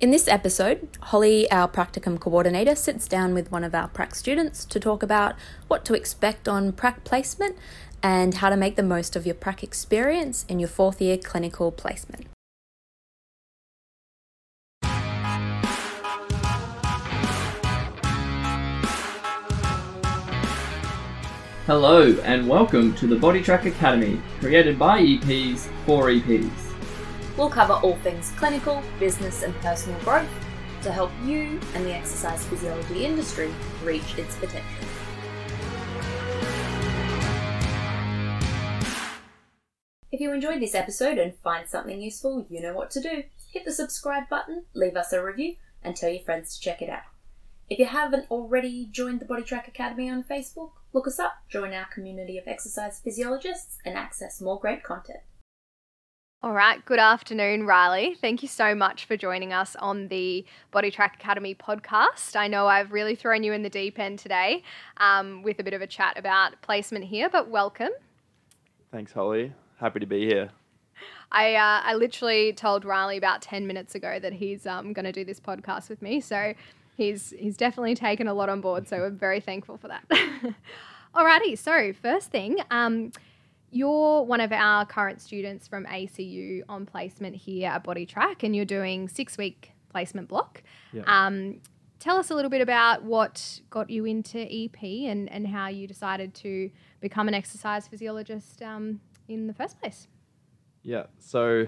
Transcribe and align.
In 0.00 0.12
this 0.12 0.28
episode, 0.28 0.86
Holly, 1.00 1.50
our 1.50 1.66
practicum 1.66 2.20
coordinator, 2.20 2.76
sits 2.76 3.08
down 3.08 3.34
with 3.34 3.50
one 3.50 3.64
of 3.64 3.74
our 3.74 3.88
prac 3.88 4.14
students 4.14 4.64
to 4.66 4.78
talk 4.78 5.02
about 5.02 5.34
what 5.66 5.84
to 5.86 5.94
expect 5.94 6.46
on 6.46 6.70
prac 6.70 7.02
placement 7.02 7.56
and 8.00 8.34
how 8.34 8.48
to 8.48 8.56
make 8.56 8.76
the 8.76 8.84
most 8.84 9.16
of 9.16 9.26
your 9.26 9.34
prac 9.34 9.64
experience 9.64 10.44
in 10.48 10.60
your 10.60 10.68
fourth 10.68 11.00
year 11.00 11.18
clinical 11.18 11.72
placement. 11.72 12.26
Hello 21.66 22.16
and 22.22 22.48
welcome 22.48 22.94
to 22.94 23.08
the 23.08 23.16
Body 23.16 23.42
Track 23.42 23.66
Academy, 23.66 24.22
created 24.38 24.78
by 24.78 25.02
EPs 25.02 25.68
for 25.84 26.04
EPs. 26.04 26.67
We'll 27.38 27.48
cover 27.48 27.74
all 27.74 27.94
things 27.98 28.32
clinical, 28.36 28.82
business, 28.98 29.44
and 29.44 29.54
personal 29.60 29.98
growth 30.00 30.28
to 30.82 30.90
help 30.90 31.12
you 31.22 31.60
and 31.74 31.86
the 31.86 31.94
exercise 31.94 32.44
physiology 32.44 33.04
industry 33.04 33.54
reach 33.84 34.18
its 34.18 34.34
potential. 34.34 34.84
If 40.10 40.20
you 40.20 40.32
enjoyed 40.32 40.60
this 40.60 40.74
episode 40.74 41.18
and 41.18 41.36
find 41.36 41.68
something 41.68 42.00
useful, 42.00 42.44
you 42.50 42.60
know 42.60 42.74
what 42.74 42.90
to 42.90 43.00
do. 43.00 43.22
Hit 43.52 43.64
the 43.64 43.72
subscribe 43.72 44.28
button, 44.28 44.64
leave 44.74 44.96
us 44.96 45.12
a 45.12 45.24
review, 45.24 45.54
and 45.80 45.94
tell 45.94 46.10
your 46.10 46.24
friends 46.24 46.56
to 46.56 46.60
check 46.60 46.82
it 46.82 46.90
out. 46.90 47.02
If 47.70 47.78
you 47.78 47.86
haven't 47.86 48.28
already 48.32 48.88
joined 48.90 49.20
the 49.20 49.26
Body 49.26 49.44
Track 49.44 49.68
Academy 49.68 50.10
on 50.10 50.24
Facebook, 50.24 50.70
look 50.92 51.06
us 51.06 51.20
up, 51.20 51.34
join 51.48 51.72
our 51.72 51.86
community 51.94 52.36
of 52.36 52.48
exercise 52.48 52.98
physiologists, 52.98 53.78
and 53.84 53.96
access 53.96 54.40
more 54.40 54.58
great 54.58 54.82
content. 54.82 55.20
All 56.40 56.52
right, 56.52 56.84
good 56.84 57.00
afternoon, 57.00 57.66
Riley. 57.66 58.14
Thank 58.20 58.42
you 58.42 58.48
so 58.48 58.72
much 58.72 59.06
for 59.06 59.16
joining 59.16 59.52
us 59.52 59.74
on 59.74 60.06
the 60.06 60.46
Body 60.70 60.88
Track 60.88 61.16
Academy 61.16 61.52
podcast. 61.52 62.36
I 62.36 62.46
know 62.46 62.68
I've 62.68 62.92
really 62.92 63.16
thrown 63.16 63.42
you 63.42 63.52
in 63.52 63.64
the 63.64 63.68
deep 63.68 63.98
end 63.98 64.20
today 64.20 64.62
um, 64.98 65.42
with 65.42 65.58
a 65.58 65.64
bit 65.64 65.74
of 65.74 65.82
a 65.82 65.86
chat 65.88 66.16
about 66.16 66.62
placement 66.62 67.06
here, 67.06 67.28
but 67.28 67.48
welcome. 67.48 67.90
Thanks, 68.92 69.10
Holly. 69.10 69.52
Happy 69.80 69.98
to 69.98 70.06
be 70.06 70.26
here. 70.26 70.50
I, 71.32 71.56
uh, 71.56 71.80
I 71.82 71.94
literally 71.94 72.52
told 72.52 72.84
Riley 72.84 73.16
about 73.16 73.42
10 73.42 73.66
minutes 73.66 73.96
ago 73.96 74.20
that 74.20 74.34
he's 74.34 74.64
um, 74.64 74.92
going 74.92 75.06
to 75.06 75.12
do 75.12 75.24
this 75.24 75.40
podcast 75.40 75.88
with 75.88 76.00
me. 76.00 76.20
So 76.20 76.54
he's 76.96 77.34
he's 77.36 77.56
definitely 77.56 77.96
taken 77.96 78.28
a 78.28 78.34
lot 78.34 78.48
on 78.48 78.60
board. 78.60 78.86
So 78.86 78.98
we're 78.98 79.10
very 79.10 79.40
thankful 79.40 79.76
for 79.76 79.88
that. 79.88 80.04
Alrighty, 81.16 81.58
so 81.58 81.92
first 82.00 82.30
thing, 82.30 82.58
um, 82.70 83.10
you're 83.70 84.22
one 84.22 84.40
of 84.40 84.52
our 84.52 84.84
current 84.86 85.20
students 85.20 85.68
from 85.68 85.84
ACU 85.86 86.62
on 86.68 86.86
placement 86.86 87.36
here 87.36 87.70
at 87.70 87.84
Body 87.84 88.06
Track, 88.06 88.42
and 88.42 88.54
you're 88.54 88.64
doing 88.64 89.08
six 89.08 89.36
week 89.36 89.72
placement 89.90 90.28
block. 90.28 90.62
Yeah. 90.92 91.02
Um, 91.06 91.60
tell 91.98 92.16
us 92.16 92.30
a 92.30 92.34
little 92.34 92.50
bit 92.50 92.60
about 92.60 93.04
what 93.04 93.60
got 93.70 93.90
you 93.90 94.04
into 94.04 94.38
EP 94.38 94.82
and, 94.82 95.30
and 95.30 95.46
how 95.46 95.68
you 95.68 95.86
decided 95.86 96.34
to 96.34 96.70
become 97.00 97.28
an 97.28 97.34
exercise 97.34 97.88
physiologist 97.88 98.62
um, 98.62 99.00
in 99.28 99.46
the 99.46 99.54
first 99.54 99.80
place. 99.80 100.08
Yeah, 100.82 101.06
so 101.18 101.66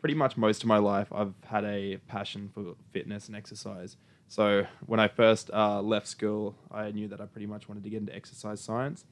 pretty 0.00 0.14
much 0.14 0.36
most 0.36 0.62
of 0.62 0.68
my 0.68 0.78
life, 0.78 1.08
I've 1.12 1.34
had 1.46 1.64
a 1.64 1.98
passion 2.08 2.50
for 2.52 2.74
fitness 2.92 3.28
and 3.28 3.36
exercise. 3.36 3.96
So 4.28 4.66
when 4.86 5.00
I 5.00 5.08
first 5.08 5.50
uh, 5.52 5.80
left 5.80 6.08
school, 6.08 6.56
I 6.70 6.90
knew 6.90 7.08
that 7.08 7.20
I 7.20 7.26
pretty 7.26 7.46
much 7.46 7.68
wanted 7.68 7.84
to 7.84 7.90
get 7.90 8.00
into 8.00 8.14
exercise 8.14 8.60
science. 8.60 9.04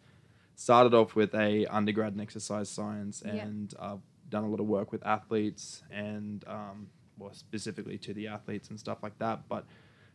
Started 0.63 0.95
off 0.95 1.17
with 1.17 1.35
a 1.35 1.67
undergrad 1.67 2.15
in 2.15 2.21
exercise 2.21 2.69
science, 2.69 3.21
Yeah. 3.27 3.33
and 3.33 3.75
I've 3.81 3.99
done 4.31 4.45
a 4.45 4.49
lot 4.49 4.61
of 4.61 4.67
work 4.67 4.93
with 4.93 5.05
athletes 5.05 5.83
and, 5.91 6.45
um, 6.47 6.87
well, 7.19 7.33
specifically 7.33 7.99
to 7.99 8.15
the 8.15 8.29
athletes 8.29 8.71
and 8.71 8.79
stuff 8.79 9.03
like 9.03 9.19
that. 9.19 9.49
But 9.49 9.65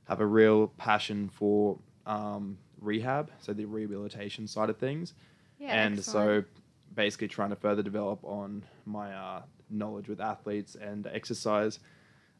have 0.06 0.22
a 0.22 0.25
real 0.25 0.70
passion 0.78 1.28
for 1.28 1.80
um, 2.06 2.58
rehab, 2.80 3.30
so 3.40 3.52
the 3.52 3.66
rehabilitation 3.66 4.48
side 4.48 4.70
of 4.70 4.78
things. 4.78 5.14
Yeah, 5.59 5.73
and 5.84 5.98
excellent. 6.00 6.46
so 6.46 6.59
basically 6.96 7.28
trying 7.28 7.50
to 7.50 7.57
further 7.57 7.84
develop 7.84 8.24
on 8.24 8.63
my 8.86 9.13
uh, 9.13 9.41
knowledge 9.69 10.07
with 10.07 10.22
athletes 10.22 10.75
and 10.75 11.06
exercise 11.07 11.80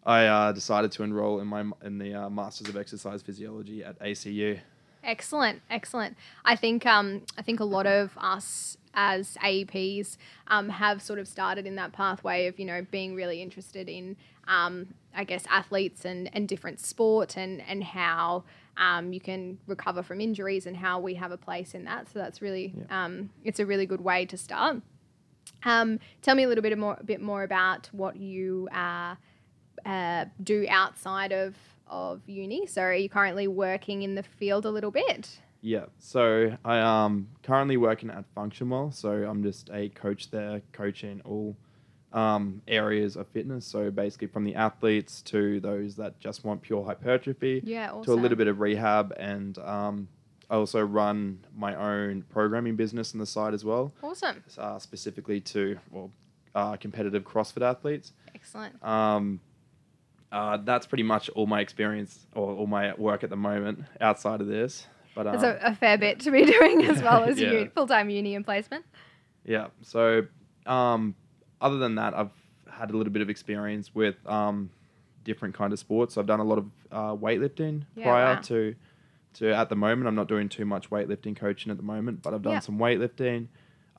i 0.06 0.26
uh, 0.28 0.52
decided 0.54 0.92
to 0.94 1.04
enroll 1.04 1.42
in 1.42 1.48
my 1.48 1.66
in 1.84 1.98
the 1.98 2.14
uh, 2.14 2.30
masters 2.30 2.70
of 2.70 2.78
exercise 2.78 3.22
physiology 3.22 3.84
at 3.84 4.00
acu 4.00 4.58
Excellent, 5.08 5.62
excellent. 5.70 6.18
I 6.44 6.58
think 6.58 6.86
um, 6.86 7.22
I 7.38 7.42
think 7.42 7.62
a 7.62 7.64
lot 7.64 7.88
of 7.88 8.12
us 8.18 8.78
as 8.94 9.38
AEPs 9.42 10.18
um, 10.48 10.68
have 10.68 11.02
sort 11.02 11.18
of 11.18 11.30
started 11.30 11.66
in 11.66 11.76
that 11.76 11.94
pathway 11.94 12.48
of 12.48 12.60
you 12.60 12.66
know 12.66 12.86
being 12.92 13.16
really 13.16 13.42
interested 13.42 13.88
in 13.88 14.18
um, 14.50 14.94
I 15.16 15.24
guess 15.24 15.46
athletes 15.50 16.04
and 16.04 16.30
and 16.36 16.46
different 16.46 16.82
sport 16.82 17.38
and 17.38 17.62
and 17.62 17.86
how 17.86 18.44
um, 18.76 19.14
you 19.14 19.22
can 19.22 19.60
recover 19.66 20.04
from 20.04 20.20
injuries 20.20 20.68
and 20.68 20.76
how 20.76 21.00
we 21.00 21.14
have 21.14 21.32
a 21.32 21.38
place 21.38 21.74
in 21.74 21.86
that. 21.86 22.10
So 22.10 22.20
that's 22.20 22.42
really 22.42 22.74
um, 22.90 23.30
it's 23.46 23.62
a 23.62 23.66
really 23.66 23.86
good 23.86 24.02
way 24.02 24.26
to 24.26 24.36
start. 24.36 24.82
Um, 25.64 26.02
tell 26.22 26.36
me 26.36 26.44
a 26.44 26.50
little 26.50 26.62
bit 26.62 26.78
more, 26.78 26.98
a 27.00 27.04
bit 27.04 27.22
more 27.22 27.44
about 27.44 27.88
what 27.94 28.18
you 28.18 28.68
uh, 28.74 29.16
uh, 29.86 30.26
do 30.44 30.66
outside 30.70 31.32
of 31.32 31.56
of 31.90 32.22
uni. 32.28 32.66
So, 32.68 32.82
are 32.82 32.94
you 32.94 33.10
currently 33.10 33.48
working 33.48 34.04
in 34.04 34.16
the 34.16 34.24
field 34.24 34.66
a 34.66 34.70
little 34.72 34.92
bit? 34.92 35.40
yeah 35.60 35.86
so 35.98 36.56
i 36.64 36.78
am 36.78 37.28
currently 37.42 37.78
working 37.78 38.12
at 38.12 38.24
functionwell 38.36 38.94
so 38.94 39.10
i'm 39.28 39.42
just 39.42 39.72
a 39.74 39.90
coach 39.90 40.30
there 40.30 40.62
coaching 40.72 41.20
all 41.26 41.58
um, 42.14 42.62
areas 42.68 43.16
of 43.16 43.28
fitness 43.30 43.66
so 43.66 43.90
basically 43.90 44.28
from 44.28 44.44
the 44.44 44.54
athletes 44.54 45.24
to 45.24 45.60
those 45.60 45.96
that 45.96 46.20
just 46.20 46.46
want 46.46 46.62
pure 46.62 46.86
hypertrophy 46.86 47.62
Yeah, 47.66 47.88
to 48.04 48.14
a 48.14 48.14
little 48.14 48.38
bit 48.38 48.48
of 48.48 48.60
rehab 48.60 49.14
and 49.18 49.58
um, 49.58 50.08
i 50.52 50.54
also 50.56 50.80
run 50.80 51.40
my 51.56 51.74
own 51.74 52.22
programming 52.30 52.76
business 52.76 53.16
on 53.16 53.20
the 53.20 53.26
side 53.26 53.56
as 53.56 53.66
well 53.66 53.92
Awesome, 54.04 54.44
uh, 54.60 54.78
specifically 54.78 55.42
to 55.42 55.80
well 55.90 56.12
uh, 56.54 56.76
competitive 56.78 57.24
CrossFit 57.24 57.64
athletes. 57.64 58.14
excellent. 58.36 58.82
Um, 58.84 59.40
uh, 60.32 60.58
that's 60.58 60.86
pretty 60.86 61.04
much 61.04 61.30
all 61.30 61.46
my 61.48 61.62
experience 61.62 62.28
or 62.36 62.54
all 62.54 62.68
my 62.68 62.94
work 62.96 63.24
at 63.24 63.30
the 63.30 63.36
moment 63.38 63.84
outside 64.02 64.42
of 64.42 64.48
this. 64.48 64.86
But 65.16 65.28
um, 65.28 65.44
a, 65.44 65.58
a 65.64 65.76
fair 65.76 65.98
bit 65.98 66.20
to 66.22 66.32
be 66.32 66.46
doing 66.58 66.86
as 66.86 67.02
well 67.02 67.24
as 67.24 67.40
Yeah. 67.40 67.52
you 67.52 67.72
full 67.74 67.88
time 67.88 68.10
uni 68.10 68.36
and 68.36 68.46
placement. 68.46 68.86
yeah, 69.46 69.68
so 69.82 70.24
um, 70.66 71.16
other 71.62 71.78
than 71.78 71.96
that, 71.96 72.14
I've 72.14 72.32
had 72.70 72.92
a 72.92 72.98
little 72.98 73.12
bit 73.14 73.22
of 73.22 73.30
experience 73.30 73.96
with 73.96 74.16
um, 74.28 74.70
different 75.24 75.56
kind 75.56 75.74
of 75.74 75.80
sports. 75.80 76.18
I've 76.18 76.28
done 76.28 76.40
a 76.40 76.44
lot 76.44 76.58
of 76.60 76.66
uh, 76.92 77.16
weightlifting 77.16 77.84
Yeah, 77.96 78.04
prior 78.04 78.36
wow. 78.36 78.42
to 78.42 78.76
to 79.36 79.54
at 79.56 79.70
the 79.70 79.76
moment. 79.76 80.08
I'm 80.08 80.16
not 80.16 80.28
doing 80.28 80.50
too 80.50 80.66
much 80.66 80.90
weightlifting 80.90 81.36
coaching 81.36 81.72
at 81.72 81.78
the 81.78 81.84
moment, 81.84 82.22
but 82.22 82.34
I've 82.34 82.42
done 82.42 82.54
Yeah. 82.54 82.60
some 82.60 82.78
weightlifting. 82.78 83.48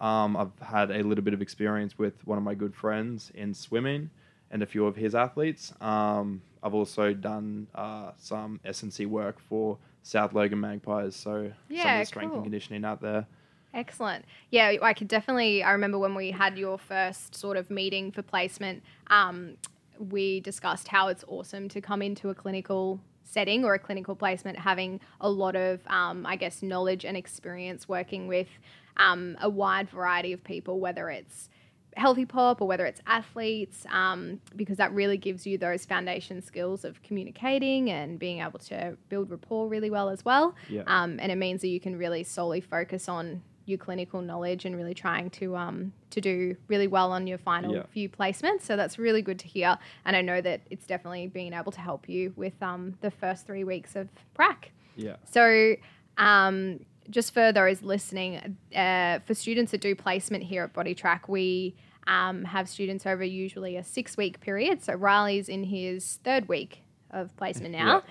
Um, 0.00 0.36
I've 0.36 0.56
had 0.64 0.90
a 0.92 1.02
little 1.02 1.24
bit 1.24 1.34
of 1.34 1.42
experience 1.42 1.98
with 1.98 2.24
one 2.26 2.38
of 2.38 2.44
my 2.44 2.54
good 2.54 2.74
friends 2.74 3.32
in 3.34 3.52
swimming 3.54 4.10
and 4.50 4.62
a 4.62 4.66
few 4.66 4.86
of 4.86 4.96
his 4.96 5.14
athletes. 5.14 5.72
Um, 5.80 6.42
I've 6.62 6.74
also 6.74 7.14
done 7.14 7.68
uh, 7.74 8.12
some 8.18 8.60
S&C 8.64 9.06
work 9.06 9.40
for 9.40 9.78
South 10.02 10.32
Logan 10.32 10.60
Magpies, 10.60 11.14
so 11.14 11.52
some 11.68 11.78
of 11.78 11.98
the 12.00 12.04
strength 12.04 12.30
cool. 12.30 12.36
and 12.38 12.44
conditioning 12.44 12.84
out 12.84 13.00
there. 13.00 13.26
Excellent. 13.74 14.24
Yeah, 14.50 14.74
I 14.82 14.94
could 14.94 15.08
definitely. 15.08 15.62
I 15.62 15.72
remember 15.72 15.98
when 15.98 16.14
we 16.14 16.30
had 16.30 16.56
your 16.56 16.78
first 16.78 17.34
sort 17.34 17.56
of 17.56 17.70
meeting 17.70 18.10
for 18.10 18.22
placement, 18.22 18.82
um, 19.08 19.56
we 19.98 20.40
discussed 20.40 20.88
how 20.88 21.08
it's 21.08 21.24
awesome 21.28 21.68
to 21.68 21.80
come 21.80 22.00
into 22.00 22.30
a 22.30 22.34
clinical 22.34 23.00
setting 23.24 23.64
or 23.64 23.74
a 23.74 23.78
clinical 23.78 24.16
placement 24.16 24.58
having 24.58 25.00
a 25.20 25.28
lot 25.28 25.54
of, 25.54 25.80
um, 25.88 26.24
I 26.24 26.36
guess, 26.36 26.62
knowledge 26.62 27.04
and 27.04 27.16
experience 27.16 27.88
working 27.88 28.26
with 28.26 28.48
um, 28.96 29.36
a 29.40 29.50
wide 29.50 29.90
variety 29.90 30.32
of 30.32 30.42
people, 30.42 30.80
whether 30.80 31.10
it's 31.10 31.50
healthy 31.96 32.24
pop 32.24 32.60
or 32.60 32.68
whether 32.68 32.86
it's 32.86 33.00
athletes, 33.06 33.84
um, 33.90 34.40
because 34.56 34.76
that 34.76 34.92
really 34.92 35.16
gives 35.16 35.46
you 35.46 35.58
those 35.58 35.84
foundation 35.84 36.40
skills 36.42 36.84
of 36.84 37.02
communicating 37.02 37.90
and 37.90 38.18
being 38.18 38.40
able 38.40 38.58
to 38.60 38.96
build 39.08 39.30
rapport 39.30 39.68
really 39.68 39.90
well 39.90 40.08
as 40.08 40.24
well. 40.24 40.54
Yeah. 40.68 40.82
Um, 40.86 41.18
and 41.20 41.32
it 41.32 41.36
means 41.36 41.60
that 41.62 41.68
you 41.68 41.80
can 41.80 41.96
really 41.96 42.22
solely 42.24 42.60
focus 42.60 43.08
on 43.08 43.42
your 43.66 43.78
clinical 43.78 44.22
knowledge 44.22 44.64
and 44.64 44.76
really 44.76 44.94
trying 44.94 45.28
to 45.28 45.54
um, 45.54 45.92
to 46.08 46.22
do 46.22 46.56
really 46.68 46.86
well 46.86 47.12
on 47.12 47.26
your 47.26 47.36
final 47.36 47.74
Yeah. 47.74 47.82
few 47.90 48.08
placements. 48.08 48.62
So 48.62 48.76
that's 48.76 48.98
really 48.98 49.20
good 49.20 49.38
to 49.40 49.46
hear. 49.46 49.76
And 50.06 50.16
I 50.16 50.22
know 50.22 50.40
that 50.40 50.62
it's 50.70 50.86
definitely 50.86 51.26
being 51.26 51.52
able 51.52 51.72
to 51.72 51.80
help 51.80 52.08
you 52.08 52.32
with 52.34 52.54
um, 52.62 52.94
the 53.02 53.10
first 53.10 53.46
three 53.46 53.64
weeks 53.64 53.94
of 53.94 54.08
prac. 54.32 54.72
Yeah. 54.96 55.16
So, 55.30 55.74
um, 56.16 56.80
just 57.10 57.32
for 57.32 57.52
those 57.52 57.82
listening, 57.82 58.56
uh, 58.74 59.20
for 59.20 59.34
students 59.34 59.72
that 59.72 59.80
do 59.80 59.94
placement 59.94 60.44
here 60.44 60.64
at 60.64 60.72
Body 60.72 60.94
Track, 60.94 61.28
we 61.28 61.74
um, 62.06 62.44
have 62.44 62.68
students 62.68 63.06
over 63.06 63.22
usually 63.24 63.76
a 63.76 63.84
six 63.84 64.16
week 64.16 64.40
period. 64.40 64.82
So, 64.82 64.94
Riley's 64.94 65.48
in 65.48 65.64
his 65.64 66.18
third 66.24 66.48
week 66.48 66.82
of 67.10 67.36
placement 67.36 67.72
now. 67.72 68.02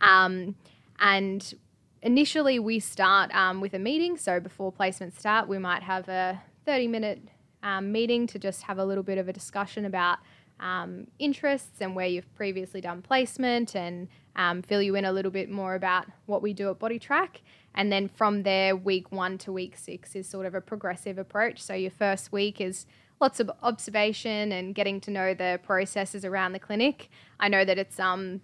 Um, 0.00 0.56
and 0.98 1.54
initially, 2.02 2.58
we 2.58 2.80
start 2.80 3.34
um, 3.34 3.60
with 3.60 3.74
a 3.74 3.78
meeting. 3.78 4.16
So, 4.16 4.40
before 4.40 4.72
placements 4.72 5.18
start, 5.18 5.48
we 5.48 5.58
might 5.58 5.82
have 5.82 6.08
a 6.08 6.40
30 6.64 6.88
minute 6.88 7.20
um, 7.62 7.92
meeting 7.92 8.26
to 8.28 8.38
just 8.38 8.62
have 8.62 8.78
a 8.78 8.84
little 8.84 9.02
bit 9.02 9.18
of 9.18 9.28
a 9.28 9.32
discussion 9.32 9.84
about 9.84 10.18
um, 10.60 11.06
interests 11.18 11.80
and 11.80 11.94
where 11.94 12.06
you've 12.06 12.32
previously 12.34 12.80
done 12.80 13.02
placement 13.02 13.74
and 13.74 14.08
um, 14.36 14.62
fill 14.62 14.82
you 14.82 14.94
in 14.94 15.04
a 15.04 15.12
little 15.12 15.30
bit 15.30 15.50
more 15.50 15.74
about 15.74 16.06
what 16.26 16.42
we 16.42 16.52
do 16.52 16.70
at 16.70 16.78
Body 16.78 16.98
Track. 16.98 17.42
And 17.76 17.92
then 17.92 18.08
from 18.08 18.42
there, 18.42 18.74
week 18.74 19.12
one 19.12 19.36
to 19.38 19.52
week 19.52 19.76
six 19.76 20.16
is 20.16 20.28
sort 20.28 20.46
of 20.46 20.54
a 20.54 20.60
progressive 20.60 21.18
approach. 21.18 21.62
So 21.62 21.74
your 21.74 21.90
first 21.90 22.32
week 22.32 22.60
is 22.60 22.86
lots 23.20 23.38
of 23.38 23.50
observation 23.62 24.50
and 24.52 24.74
getting 24.74 25.00
to 25.02 25.10
know 25.10 25.34
the 25.34 25.60
processes 25.62 26.24
around 26.24 26.52
the 26.52 26.58
clinic. 26.58 27.08
I 27.38 27.48
know 27.48 27.64
that 27.64 27.78
it's 27.78 28.00
um, 28.00 28.40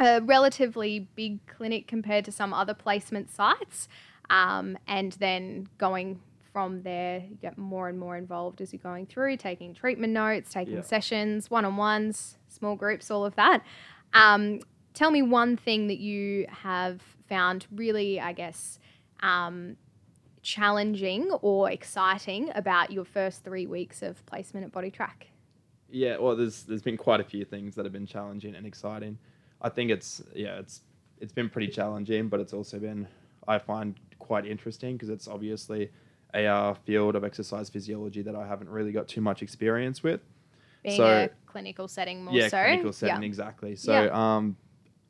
a 0.00 0.20
relatively 0.20 1.08
big 1.14 1.46
clinic 1.46 1.86
compared 1.86 2.24
to 2.26 2.32
some 2.32 2.52
other 2.52 2.74
placement 2.74 3.30
sites. 3.30 3.88
Um, 4.28 4.76
and 4.88 5.12
then 5.14 5.68
going 5.78 6.20
from 6.52 6.82
there, 6.82 7.22
you 7.28 7.36
get 7.36 7.58
more 7.58 7.88
and 7.88 7.98
more 7.98 8.16
involved 8.16 8.60
as 8.60 8.72
you're 8.72 8.80
going 8.82 9.06
through, 9.06 9.36
taking 9.36 9.74
treatment 9.74 10.12
notes, 10.12 10.52
taking 10.52 10.76
Yeah. 10.76 10.80
sessions, 10.80 11.50
one 11.50 11.64
on 11.64 11.76
ones, 11.76 12.38
small 12.48 12.74
groups, 12.76 13.10
all 13.10 13.24
of 13.24 13.36
that. 13.36 13.62
Um, 14.14 14.60
tell 14.96 15.10
me 15.10 15.22
one 15.22 15.56
thing 15.56 15.86
that 15.88 15.98
you 15.98 16.46
have 16.48 17.00
found 17.28 17.66
really, 17.70 18.18
I 18.18 18.32
guess, 18.32 18.80
um, 19.20 19.76
challenging 20.42 21.30
or 21.42 21.70
exciting 21.70 22.50
about 22.54 22.90
your 22.90 23.04
first 23.04 23.44
three 23.44 23.66
weeks 23.66 24.02
of 24.02 24.24
placement 24.26 24.64
at 24.64 24.72
Body 24.72 24.90
Track. 24.90 25.28
Yeah, 25.90 26.16
well, 26.18 26.34
there's 26.34 26.64
there's 26.64 26.82
been 26.82 26.96
quite 26.96 27.20
a 27.20 27.24
few 27.24 27.44
things 27.44 27.74
that 27.76 27.84
have 27.84 27.92
been 27.92 28.06
challenging 28.06 28.54
and 28.56 28.66
exciting. 28.66 29.18
I 29.62 29.68
think 29.68 29.90
it's 29.90 30.22
yeah, 30.34 30.58
it's 30.58 30.82
it's 31.20 31.32
been 31.32 31.48
pretty 31.48 31.68
challenging, 31.68 32.28
but 32.28 32.40
it's 32.40 32.52
also 32.52 32.78
been 32.78 33.06
I 33.46 33.58
find 33.58 33.94
quite 34.18 34.46
interesting 34.46 34.94
because 34.96 35.10
it's 35.10 35.28
obviously 35.28 35.90
a 36.34 36.46
uh, 36.46 36.74
field 36.74 37.14
of 37.14 37.22
exercise 37.22 37.68
physiology 37.70 38.22
that 38.22 38.34
I 38.34 38.46
haven't 38.46 38.68
really 38.68 38.92
got 38.92 39.06
too 39.06 39.20
much 39.20 39.42
experience 39.42 40.02
with. 40.02 40.20
Being 40.82 40.96
So- 40.96 41.06
a 41.06 41.30
clinical 41.46 41.86
setting 41.86 42.24
more 42.24 42.34
yeah, 42.34 42.48
so. 42.48 42.62
clinical 42.62 42.92
setting 42.92 43.22
Yeah. 43.22 43.26
exactly. 43.26 43.76
So 43.76 43.92
Yeah. 43.92 44.10
um, 44.36 44.56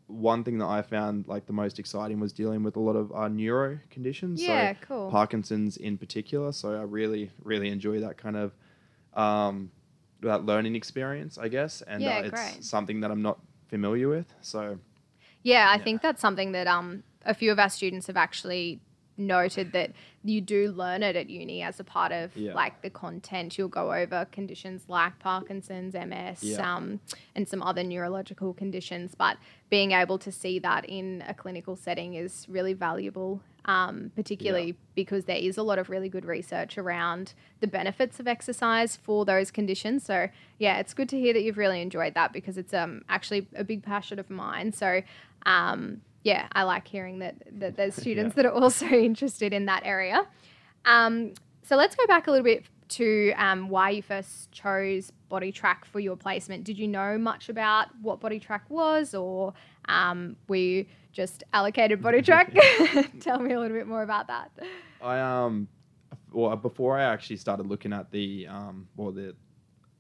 one 0.07 0.45
thing 0.45 0.59
that 0.59 0.67
I 0.67 0.83
found 0.83 1.27
like 1.27 1.47
the 1.47 1.53
most 1.53 1.79
exciting 1.79 2.21
was 2.21 2.33
dealing 2.33 2.63
with 2.63 2.77
a 2.77 2.81
lot 2.81 2.97
of 2.97 3.13
uh, 3.13 3.29
neuro 3.29 3.79
conditions. 3.91 4.47
Yeah, 4.47 4.73
so 4.75 4.79
cool. 4.83 5.11
Parkinson's 5.11 5.77
in 5.77 5.99
particular. 5.99 6.53
So 6.53 6.75
I 6.75 6.83
really, 6.83 7.31
really 7.43 7.69
enjoy 7.69 8.01
that 8.01 8.17
kind 8.17 8.37
of 8.37 8.53
um, 9.15 9.71
that 10.21 10.45
learning 10.45 10.77
experience, 10.77 11.39
I 11.39 11.49
guess. 11.49 11.83
And 11.83 12.03
Yeah, 12.05 12.19
uh, 12.19 12.23
it's 12.23 12.31
great. 12.31 12.65
something 12.65 13.01
that 13.01 13.11
I'm 13.11 13.23
not 13.23 13.39
familiar 13.69 14.09
with. 14.09 14.33
So 14.41 14.79
Yeah, 15.43 15.71
I 15.71 15.79
Yeah. 15.79 15.85
think 15.85 16.03
that's 16.03 16.21
something 16.21 16.53
that 16.53 16.67
um 16.67 17.03
a 17.25 17.35
few 17.35 17.51
of 17.51 17.59
our 17.59 17.69
students 17.69 18.07
have 18.07 18.17
actually 18.17 18.81
noted 19.19 19.73
that 19.73 19.93
you 20.23 20.41
do 20.41 20.71
learn 20.73 21.03
it 21.03 21.17
at 21.17 21.31
uni 21.31 21.63
as 21.63 21.79
a 21.81 21.85
part 21.85 22.13
of 22.13 22.37
Yeah. 22.37 22.55
like 22.55 22.83
the 22.83 22.91
content. 22.91 23.57
You'll 23.57 23.69
go 23.69 23.93
over 23.93 24.27
conditions 24.33 24.85
like 24.89 25.19
Parkinson's, 25.19 25.95
MS, 25.95 26.43
Yeah. 26.43 26.77
um, 26.77 27.01
and 27.35 27.49
some 27.49 27.63
other 27.63 27.83
neurological 27.83 28.53
conditions. 28.55 29.15
But 29.15 29.39
being 29.71 29.93
able 29.93 30.19
to 30.19 30.31
see 30.33 30.59
that 30.61 30.85
in 30.85 31.23
a 31.27 31.35
clinical 31.35 31.77
setting 31.77 32.15
is 32.15 32.47
really 32.49 32.73
valuable, 32.73 33.41
um, 33.65 34.11
particularly 34.15 34.77
because 34.95 35.25
there 35.25 35.37
is 35.37 35.57
a 35.57 35.63
lot 35.63 35.79
of 35.79 35.89
really 35.91 36.09
good 36.09 36.25
research 36.25 36.77
around 36.79 37.33
the 37.61 37.67
benefits 37.67 38.21
of 38.21 38.29
exercise 38.29 38.97
for 38.97 39.25
those 39.25 39.51
conditions. 39.51 40.05
So 40.05 40.29
yeah, 40.59 40.79
it's 40.79 40.95
good 40.95 41.09
to 41.11 41.19
hear 41.19 41.33
that 41.33 41.43
you've 41.43 41.59
really 41.59 41.81
enjoyed 41.83 42.15
that 42.15 42.33
because 42.33 42.57
it's 42.59 42.75
um 42.75 43.03
actually 43.09 43.47
a 43.57 43.65
big 43.65 43.83
passion 43.83 44.19
of 44.19 44.29
mine. 44.31 44.73
So 44.73 45.03
um, 45.45 46.01
yeah, 46.27 46.49
I 46.51 46.65
like 46.65 46.89
hearing 46.89 47.21
that 47.21 47.37
that 47.61 47.77
there's 47.77 47.95
students 48.05 48.35
that 48.35 48.45
are 48.45 48.53
also 48.53 48.87
interested 49.11 49.53
in 49.53 49.67
that 49.67 49.83
area. 49.85 50.27
Um, 50.85 51.35
so 51.63 51.77
let's 51.77 51.95
go 51.95 52.05
back 52.07 52.27
a 52.27 52.31
little 52.33 52.45
bit 52.45 52.65
to 52.89 53.33
um, 53.37 53.69
why 53.69 53.91
you 53.91 54.03
first 54.03 54.51
chose 54.51 55.13
Body 55.29 55.53
Track 55.53 55.85
for 55.85 56.01
your 56.01 56.17
placement. 56.17 56.65
Did 56.65 56.79
you 56.79 56.89
know 56.89 57.17
much 57.17 57.49
about 57.49 57.89
what 58.03 58.19
Body 58.21 58.41
Track 58.41 58.69
was, 58.69 59.15
or 59.15 59.55
um, 59.89 60.37
were 60.49 60.57
you 60.57 60.87
just 61.13 61.45
allocated 61.53 62.03
Body 62.03 62.23
Track? 62.29 62.53
Tell 63.21 63.39
me 63.39 63.53
a 63.53 63.61
little 63.61 63.77
bit 63.77 63.87
more 63.87 64.03
about 64.03 64.27
that. 64.27 64.51
I 65.01 65.21
um, 65.21 65.69
well 66.33 66.57
before 66.57 66.99
I 66.99 67.05
actually 67.05 67.37
started 67.37 67.67
looking 67.67 67.93
at 67.93 68.11
the 68.11 68.49
um, 68.49 68.89
or 68.97 69.13
the 69.13 69.37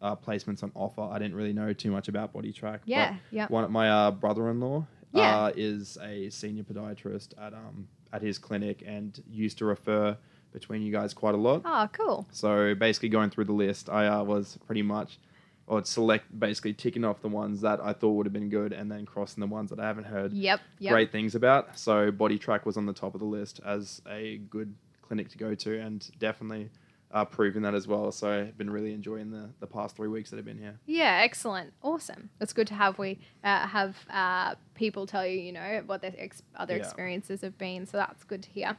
uh, 0.02 0.16
placements 0.16 0.64
on 0.64 0.72
offer, 0.74 1.02
I 1.02 1.20
didn't 1.20 1.36
really 1.36 1.52
know 1.52 1.72
too 1.72 1.92
much 1.92 2.08
about 2.08 2.32
Body 2.32 2.52
Track. 2.52 2.80
Yeah, 2.84 3.14
yeah. 3.30 3.46
one 3.46 3.62
of 3.62 3.70
my 3.70 3.88
uh, 3.88 4.10
brother-in-law 4.10 4.86
Yeah. 5.12 5.44
uh, 5.44 5.52
is 5.56 5.98
a 6.02 6.30
senior 6.30 6.62
podiatrist 6.64 7.28
at 7.40 7.52
um 7.54 7.88
at 8.12 8.22
his 8.22 8.38
clinic 8.38 8.82
and 8.86 9.22
used 9.30 9.58
to 9.58 9.64
refer 9.64 10.16
between 10.52 10.80
you 10.82 10.92
guys 10.92 11.12
quite 11.12 11.34
a 11.34 11.38
lot. 11.38 11.62
Oh, 11.64 11.88
cool. 11.92 12.26
So 12.32 12.74
basically, 12.74 13.10
going 13.10 13.30
through 13.30 13.44
the 13.46 13.52
list, 13.52 13.90
I 13.90 14.06
uh, 14.06 14.22
was 14.24 14.58
pretty 14.66 14.82
much 14.82 15.18
or 15.66 15.84
select 15.84 16.38
basically 16.38 16.72
ticking 16.72 17.04
off 17.04 17.20
the 17.20 17.28
ones 17.28 17.60
that 17.60 17.80
I 17.82 17.92
thought 17.92 18.12
would 18.12 18.26
have 18.26 18.32
been 18.32 18.48
good 18.48 18.72
and 18.72 18.90
then 18.90 19.04
crossing 19.04 19.40
the 19.40 19.48
ones 19.48 19.70
that 19.70 19.80
I 19.80 19.84
haven't 19.86 20.04
heard 20.04 20.32
Yep, 20.32 20.60
yep. 20.78 20.92
great 20.92 21.10
things 21.10 21.34
about. 21.34 21.76
So 21.78 22.10
Body 22.12 22.38
Track 22.38 22.64
was 22.64 22.76
on 22.76 22.86
the 22.86 22.92
top 22.92 23.14
of 23.14 23.20
the 23.20 23.26
list 23.26 23.60
as 23.66 24.00
a 24.08 24.38
good 24.48 24.72
clinic 25.02 25.28
to 25.30 25.38
go 25.38 25.54
to 25.56 25.80
and 25.80 26.08
definitely 26.20 26.70
uh, 27.12 27.24
proven 27.24 27.62
that 27.62 27.74
as 27.74 27.86
well. 27.86 28.10
So 28.12 28.30
I've 28.30 28.58
been 28.58 28.70
really 28.70 28.92
enjoying 28.92 29.30
the, 29.30 29.48
the 29.60 29.66
past 29.66 29.96
three 29.96 30.08
weeks 30.08 30.30
that 30.30 30.38
I've 30.38 30.44
been 30.44 30.58
here. 30.58 30.78
Yeah, 30.86 31.20
excellent, 31.22 31.72
awesome. 31.82 32.30
It's 32.40 32.52
good 32.52 32.66
to 32.68 32.74
have 32.74 32.98
we 32.98 33.18
uh, 33.44 33.66
have 33.66 33.96
uh, 34.10 34.54
people 34.74 35.06
tell 35.06 35.26
you, 35.26 35.38
you 35.38 35.52
know, 35.52 35.82
what 35.86 36.02
their 36.02 36.14
ex- 36.18 36.42
other 36.56 36.76
Yeah. 36.76 36.82
experiences 36.82 37.40
have 37.42 37.56
been. 37.58 37.86
So 37.86 37.96
that's 37.96 38.24
good 38.24 38.42
to 38.42 38.50
hear. 38.50 38.76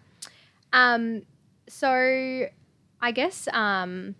Um, 0.73 1.23
so 1.67 2.47
I 3.01 3.11
guess 3.11 3.47
um, 3.53 4.15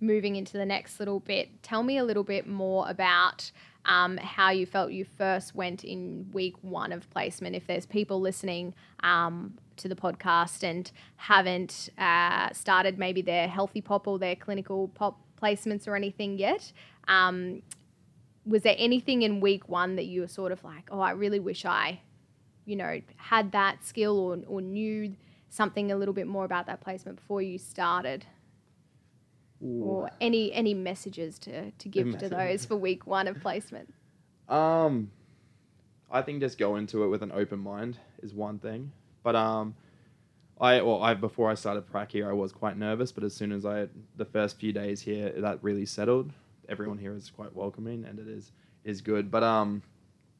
moving 0.00 0.36
into 0.36 0.54
the 0.58 0.66
next 0.66 0.98
little 0.98 1.20
bit, 1.20 1.62
tell 1.62 1.82
me 1.82 1.98
a 1.98 2.04
little 2.04 2.24
bit 2.24 2.46
more 2.46 2.88
about 2.88 3.50
um, 3.84 4.16
how 4.16 4.50
you 4.50 4.66
felt 4.66 4.90
you 4.90 5.04
first 5.04 5.54
went 5.54 5.84
in 5.84 6.28
week 6.32 6.54
one 6.62 6.92
of 6.92 7.08
placement. 7.10 7.54
If 7.54 7.66
there's 7.68 7.86
people 7.86 8.20
listening 8.20 8.74
um, 9.00 9.56
to 9.76 9.88
the 9.88 9.94
podcast 9.94 10.62
and 10.62 10.90
haven't 11.16 11.90
uh, 11.98 12.52
started 12.52 12.98
maybe 12.98 13.22
their 13.22 13.48
healthy 13.48 13.80
pop 13.80 14.06
or 14.06 14.18
their 14.18 14.36
clinical 14.36 14.88
pop 14.88 15.20
placements 15.40 15.86
or 15.86 15.96
anything 15.96 16.38
yet, 16.38 16.72
um, 17.08 17.62
was 18.44 18.62
there 18.62 18.76
anything 18.78 19.22
in 19.22 19.40
week 19.40 19.68
one 19.68 19.96
that 19.96 20.06
you 20.06 20.20
were 20.20 20.28
sort 20.28 20.52
of 20.52 20.62
like, 20.64 20.88
oh, 20.90 21.00
I 21.00 21.10
really 21.10 21.40
wish 21.40 21.64
I, 21.64 22.00
you 22.64 22.76
know, 22.76 23.00
had 23.16 23.52
that 23.52 23.84
skill 23.84 24.18
or, 24.18 24.38
or 24.46 24.60
knew 24.60 25.14
something 25.48 25.90
a 25.90 25.96
little 25.96 26.14
bit 26.14 26.26
more 26.26 26.44
about 26.44 26.66
that 26.66 26.80
placement 26.80 27.16
before 27.16 27.42
you 27.42 27.58
started? 27.58 28.24
Or 29.58 30.10
any 30.20 30.52
any 30.52 30.74
messages 30.74 31.38
to, 31.40 31.70
to 31.70 31.88
give 31.88 32.18
to 32.18 32.28
those 32.28 32.66
for 32.66 32.76
week 32.76 33.06
one 33.06 33.26
of 33.26 33.40
placement? 33.40 33.92
Um, 34.50 35.10
I 36.10 36.20
think 36.20 36.40
just 36.40 36.58
go 36.58 36.76
into 36.76 37.04
it 37.04 37.08
with 37.08 37.22
an 37.22 37.32
open 37.32 37.60
mind 37.60 37.98
is 38.22 38.34
one 38.34 38.58
thing. 38.58 38.92
But 39.26 39.34
um, 39.34 39.74
I 40.60 40.80
well, 40.82 41.02
I 41.02 41.14
before 41.14 41.50
I 41.50 41.54
started 41.54 41.84
prac 41.84 42.12
here, 42.12 42.30
I 42.30 42.32
was 42.32 42.52
quite 42.52 42.78
nervous. 42.78 43.10
But 43.10 43.24
as 43.24 43.34
soon 43.34 43.50
as 43.50 43.66
I 43.66 43.88
the 44.16 44.24
first 44.24 44.56
few 44.56 44.72
days 44.72 45.00
here, 45.00 45.32
that 45.38 45.58
really 45.64 45.84
settled. 45.84 46.32
Everyone 46.68 46.96
here 46.96 47.12
is 47.12 47.28
quite 47.28 47.52
welcoming, 47.52 48.04
and 48.04 48.20
it 48.20 48.28
is 48.28 48.52
is 48.84 49.00
good. 49.00 49.28
But 49.28 49.42
um, 49.42 49.82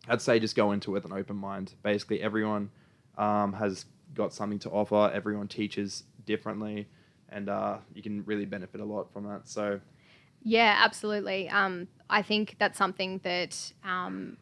I'd 0.07 0.23
say 0.23 0.39
just 0.39 0.55
go 0.55 0.71
into 0.71 0.93
it 0.93 1.03
with 1.03 1.05
an 1.05 1.13
open 1.13 1.35
mind. 1.35 1.75
Basically, 1.83 2.23
everyone 2.23 2.71
um, 3.19 3.53
has 3.55 3.87
got 4.15 4.33
something 4.33 4.61
to 4.61 4.71
offer. 4.71 5.11
Everyone 5.13 5.49
teaches 5.49 6.05
differently, 6.25 6.87
and 7.29 7.49
uh, 7.49 7.79
you 7.93 8.05
can 8.05 8.25
really 8.25 8.45
benefit 8.45 8.81
a 8.81 8.85
lot 8.85 9.13
from 9.13 9.25
that. 9.25 9.49
So 9.49 9.81
Yeah, 10.45 10.81
absolutely. 10.85 11.49
Um, 11.49 11.89
I 12.09 12.23
think 12.23 12.55
that's 12.61 12.79
something 12.79 13.19
that 13.25 13.73
um, 13.83 14.37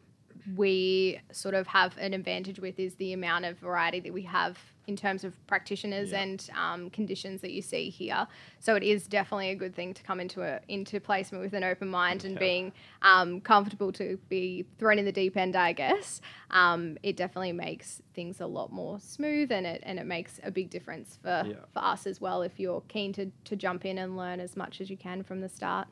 we 0.55 1.19
sort 1.31 1.55
of 1.55 1.67
have 1.67 1.97
an 1.97 2.13
advantage 2.13 2.59
with 2.59 2.79
is 2.79 2.95
the 2.95 3.13
amount 3.13 3.45
of 3.45 3.57
variety 3.57 3.99
that 4.01 4.13
we 4.13 4.21
have 4.23 4.57
in 4.87 4.95
terms 4.95 5.23
of 5.23 5.33
practitioners 5.47 6.11
Yeah. 6.11 6.21
and 6.21 6.49
um, 6.55 6.89
conditions 6.91 7.41
that 7.41 7.51
you 7.51 7.63
see 7.63 7.89
here. 7.89 8.27
So 8.59 8.75
it 8.75 8.83
is 8.83 9.07
definitely 9.07 9.49
a 9.49 9.55
good 9.55 9.73
thing 9.75 9.95
to 9.95 10.03
come 10.03 10.19
into 10.19 10.43
a 10.43 10.59
into 10.67 10.99
placement 10.99 11.43
with 11.43 11.53
an 11.53 11.63
open 11.63 11.87
mind 11.87 12.23
and 12.23 12.37
being 12.37 12.71
um, 13.01 13.41
comfortable 13.41 13.91
to 13.93 14.19
be 14.29 14.65
thrown 14.77 14.99
in 14.99 15.05
the 15.05 15.11
deep 15.11 15.35
end. 15.37 15.55
I 15.55 15.73
guess 15.73 16.21
um, 16.51 16.99
it 17.01 17.17
definitely 17.17 17.53
makes 17.53 18.03
things 18.13 18.39
a 18.41 18.45
lot 18.45 18.71
more 18.71 18.99
smooth 18.99 19.51
and 19.51 19.65
it 19.65 19.81
and 19.83 19.97
it 19.97 20.05
makes 20.05 20.39
a 20.43 20.51
big 20.51 20.69
difference 20.69 21.17
for 21.21 21.43
Yeah. 21.47 21.55
for 21.73 21.79
us 21.83 22.05
as 22.05 22.21
well 22.21 22.43
if 22.43 22.59
you're 22.59 22.81
keen 22.87 23.11
to 23.13 23.31
to 23.45 23.55
jump 23.55 23.85
in 23.85 23.97
and 23.97 24.15
learn 24.15 24.39
as 24.39 24.55
much 24.55 24.79
as 24.81 24.91
you 24.91 24.97
can 24.97 25.23
from 25.23 25.41
the 25.41 25.49
start. 25.49 25.87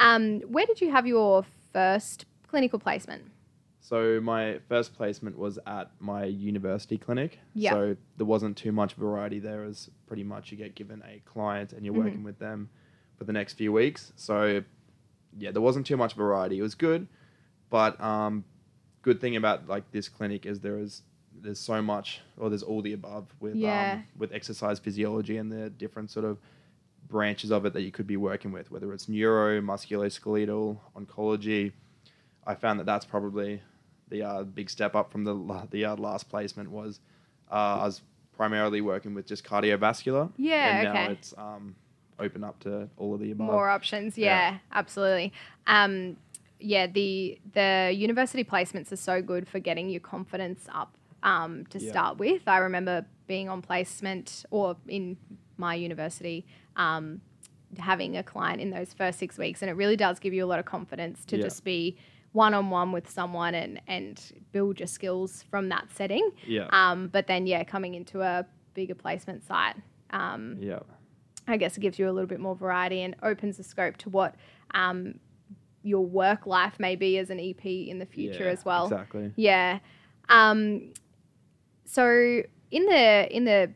Um, 0.00 0.40
where 0.40 0.66
did 0.66 0.80
you 0.80 0.90
have 0.90 1.06
your 1.06 1.44
first 1.72 2.24
clinical 2.48 2.80
placement? 2.80 3.30
So 3.88 4.20
my 4.22 4.58
first 4.68 4.94
placement 4.94 5.38
was 5.38 5.58
at 5.66 5.90
my 5.98 6.24
university 6.24 6.98
clinic. 6.98 7.38
Yeah. 7.54 7.70
So 7.72 7.96
there 8.18 8.26
wasn't 8.26 8.58
too 8.58 8.70
much 8.70 8.92
variety 8.92 9.38
there 9.38 9.64
as 9.64 9.88
pretty 10.06 10.24
much 10.24 10.52
you 10.52 10.58
get 10.58 10.74
given 10.74 11.02
a 11.10 11.20
client 11.24 11.72
and 11.72 11.86
you're 11.86 11.94
Mhm. 11.94 12.04
working 12.04 12.22
with 12.22 12.38
them 12.38 12.68
for 13.16 13.24
the 13.24 13.32
next 13.32 13.54
few 13.54 13.72
weeks. 13.72 14.12
So 14.14 14.62
yeah, 15.38 15.52
there 15.52 15.62
wasn't 15.62 15.86
too 15.86 15.96
much 15.96 16.12
variety. 16.12 16.58
It 16.58 16.62
was 16.62 16.74
good, 16.74 17.08
but 17.70 17.98
um, 17.98 18.44
good 19.00 19.22
thing 19.22 19.36
about 19.36 19.68
like 19.68 19.90
this 19.90 20.10
clinic 20.10 20.44
is 20.44 20.60
there 20.60 20.78
is 20.78 21.00
there's 21.40 21.58
so 21.60 21.80
much 21.80 22.20
or 22.36 22.50
there's 22.50 22.62
all 22.64 22.82
the 22.82 22.92
above 22.92 23.34
with 23.40 23.54
Yeah. 23.56 23.94
um, 23.94 24.04
with 24.18 24.32
exercise 24.34 24.78
physiology 24.78 25.38
and 25.38 25.50
the 25.50 25.70
different 25.70 26.10
sort 26.10 26.26
of 26.26 26.36
branches 27.08 27.50
of 27.50 27.64
it 27.64 27.72
that 27.72 27.80
you 27.80 27.90
could 27.90 28.06
be 28.06 28.18
working 28.18 28.52
with, 28.52 28.70
whether 28.70 28.92
it's 28.92 29.08
neuro, 29.08 29.62
musculoskeletal, 29.62 30.78
oncology. 30.94 31.72
I 32.46 32.54
found 32.54 32.78
that 32.80 32.84
that's 32.84 33.06
probably 33.06 33.62
the 34.10 34.22
uh, 34.22 34.42
big 34.44 34.70
step 34.70 34.94
up 34.94 35.10
from 35.12 35.24
the 35.24 35.66
the 35.70 35.84
uh, 35.84 35.96
last 35.96 36.28
placement 36.28 36.70
was 36.70 37.00
uh, 37.50 37.54
I 37.80 37.84
was 37.86 38.02
primarily 38.36 38.80
working 38.80 39.14
with 39.14 39.26
just 39.26 39.44
cardiovascular. 39.44 40.30
Yeah, 40.36 40.80
and 40.80 40.94
now 40.94 41.10
it's 41.10 41.34
um, 41.36 41.74
open 42.18 42.44
up 42.44 42.58
to 42.60 42.88
all 42.96 43.14
of 43.14 43.20
the 43.20 43.30
above. 43.32 43.46
More 43.48 43.68
options, 43.68 44.16
Yeah. 44.16 44.52
yeah, 44.52 44.58
absolutely. 44.72 45.32
Um, 45.66 46.16
yeah, 46.60 46.86
the 46.86 47.38
the 47.52 47.92
university 47.94 48.44
placements 48.44 48.90
are 48.92 48.96
so 48.96 49.22
good 49.22 49.48
for 49.48 49.58
getting 49.60 49.88
your 49.88 50.00
confidence 50.00 50.66
up 50.72 50.96
um, 51.22 51.66
to 51.66 51.78
Yeah. 51.78 51.90
start 51.90 52.18
with. 52.18 52.42
I 52.46 52.58
remember 52.58 53.06
being 53.26 53.48
on 53.48 53.60
placement 53.62 54.44
or 54.50 54.76
in 54.88 55.16
my 55.56 55.74
university. 55.74 56.46
Um, 56.76 57.20
having 57.78 58.16
a 58.16 58.22
client 58.22 58.62
in 58.62 58.70
those 58.70 58.94
first 58.94 59.18
six 59.18 59.36
weeks 59.36 59.60
and 59.60 59.70
it 59.70 59.74
really 59.74 59.94
does 59.96 60.18
give 60.18 60.32
you 60.32 60.42
a 60.42 60.46
lot 60.48 60.58
of 60.58 60.64
confidence 60.64 61.22
to 61.26 61.36
Yeah. 61.36 61.42
just 61.44 61.64
be 61.64 61.98
one-on-one 62.32 62.92
with 62.92 63.08
someone 63.10 63.54
and 63.54 63.80
and 63.88 64.32
build 64.52 64.78
your 64.80 64.86
skills 64.86 65.44
from 65.50 65.68
that 65.70 65.88
setting 65.94 66.30
Yeah. 66.46 66.68
um, 66.70 67.08
but 67.08 67.26
then 67.26 67.46
yeah 67.46 67.64
coming 67.64 67.94
into 67.94 68.20
a 68.20 68.44
bigger 68.74 68.94
placement 68.94 69.44
site 69.46 69.76
um, 70.10 70.56
yeah. 70.60 70.80
I 71.46 71.56
guess 71.56 71.76
it 71.76 71.80
gives 71.80 71.98
you 71.98 72.08
a 72.08 72.12
little 72.12 72.28
bit 72.28 72.40
more 72.40 72.54
variety 72.54 73.00
and 73.02 73.16
opens 73.22 73.56
the 73.56 73.62
scope 73.64 73.96
to 73.98 74.10
what 74.10 74.34
um, 74.74 75.18
your 75.82 76.04
work 76.04 76.46
life 76.46 76.78
may 76.78 76.94
be 76.96 77.16
as 77.18 77.30
an 77.30 77.40
EP 77.40 77.64
in 77.64 77.98
the 77.98 78.04
future 78.06 78.44
Yeah, 78.44 78.50
as 78.50 78.64
well. 78.64 78.84
Exactly. 78.84 79.32
Yeah. 79.36 79.78
Um, 80.28 80.92
so 81.86 82.42
in 82.70 82.86
the 82.86 83.28
in 83.34 83.44
the 83.44 83.72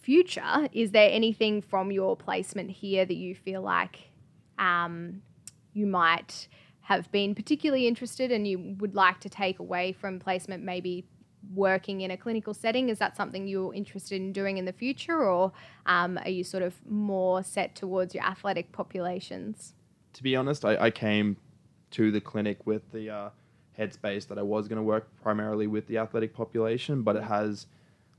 future, 0.00 0.68
is 0.72 0.90
there 0.90 1.08
anything 1.12 1.62
from 1.62 1.92
your 1.92 2.16
placement 2.16 2.70
here 2.70 3.04
that 3.04 3.16
you 3.16 3.34
feel 3.34 3.62
like 3.62 4.10
um, 4.58 5.22
you 5.72 5.86
might 5.86 6.48
have 6.84 7.10
been 7.12 7.34
particularly 7.34 7.86
interested 7.86 8.32
and 8.32 8.46
you 8.46 8.76
would 8.78 8.94
like 8.94 9.20
to 9.20 9.28
take 9.28 9.58
away 9.58 9.92
from 9.92 10.18
placement, 10.18 10.62
maybe 10.62 11.06
working 11.52 12.00
in 12.00 12.10
a 12.10 12.16
clinical 12.16 12.54
setting? 12.54 12.88
Is 12.88 12.98
that 12.98 13.16
something 13.16 13.46
you're 13.46 13.74
interested 13.74 14.16
in 14.16 14.32
doing 14.32 14.56
in 14.56 14.64
the 14.64 14.72
future, 14.72 15.22
or 15.22 15.52
um, 15.84 16.18
are 16.18 16.30
you 16.30 16.44
sort 16.44 16.62
of 16.62 16.74
more 16.88 17.42
set 17.42 17.74
towards 17.74 18.14
your 18.14 18.24
athletic 18.24 18.72
populations? 18.72 19.74
to 20.14 20.22
be 20.22 20.34
honest, 20.34 20.64
I, 20.64 20.76
I 20.76 20.90
came 20.90 21.36
to 21.90 22.10
the 22.10 22.20
clinic 22.20 22.66
with 22.66 22.90
the 22.92 23.10
uh, 23.10 23.28
headspace 23.78 24.26
that 24.28 24.38
I 24.38 24.42
was 24.42 24.66
going 24.68 24.78
to 24.78 24.82
work 24.82 25.08
primarily 25.22 25.66
with 25.66 25.86
the 25.86 25.98
athletic 25.98 26.32
population, 26.32 27.02
but 27.02 27.16
it 27.16 27.24
has, 27.24 27.66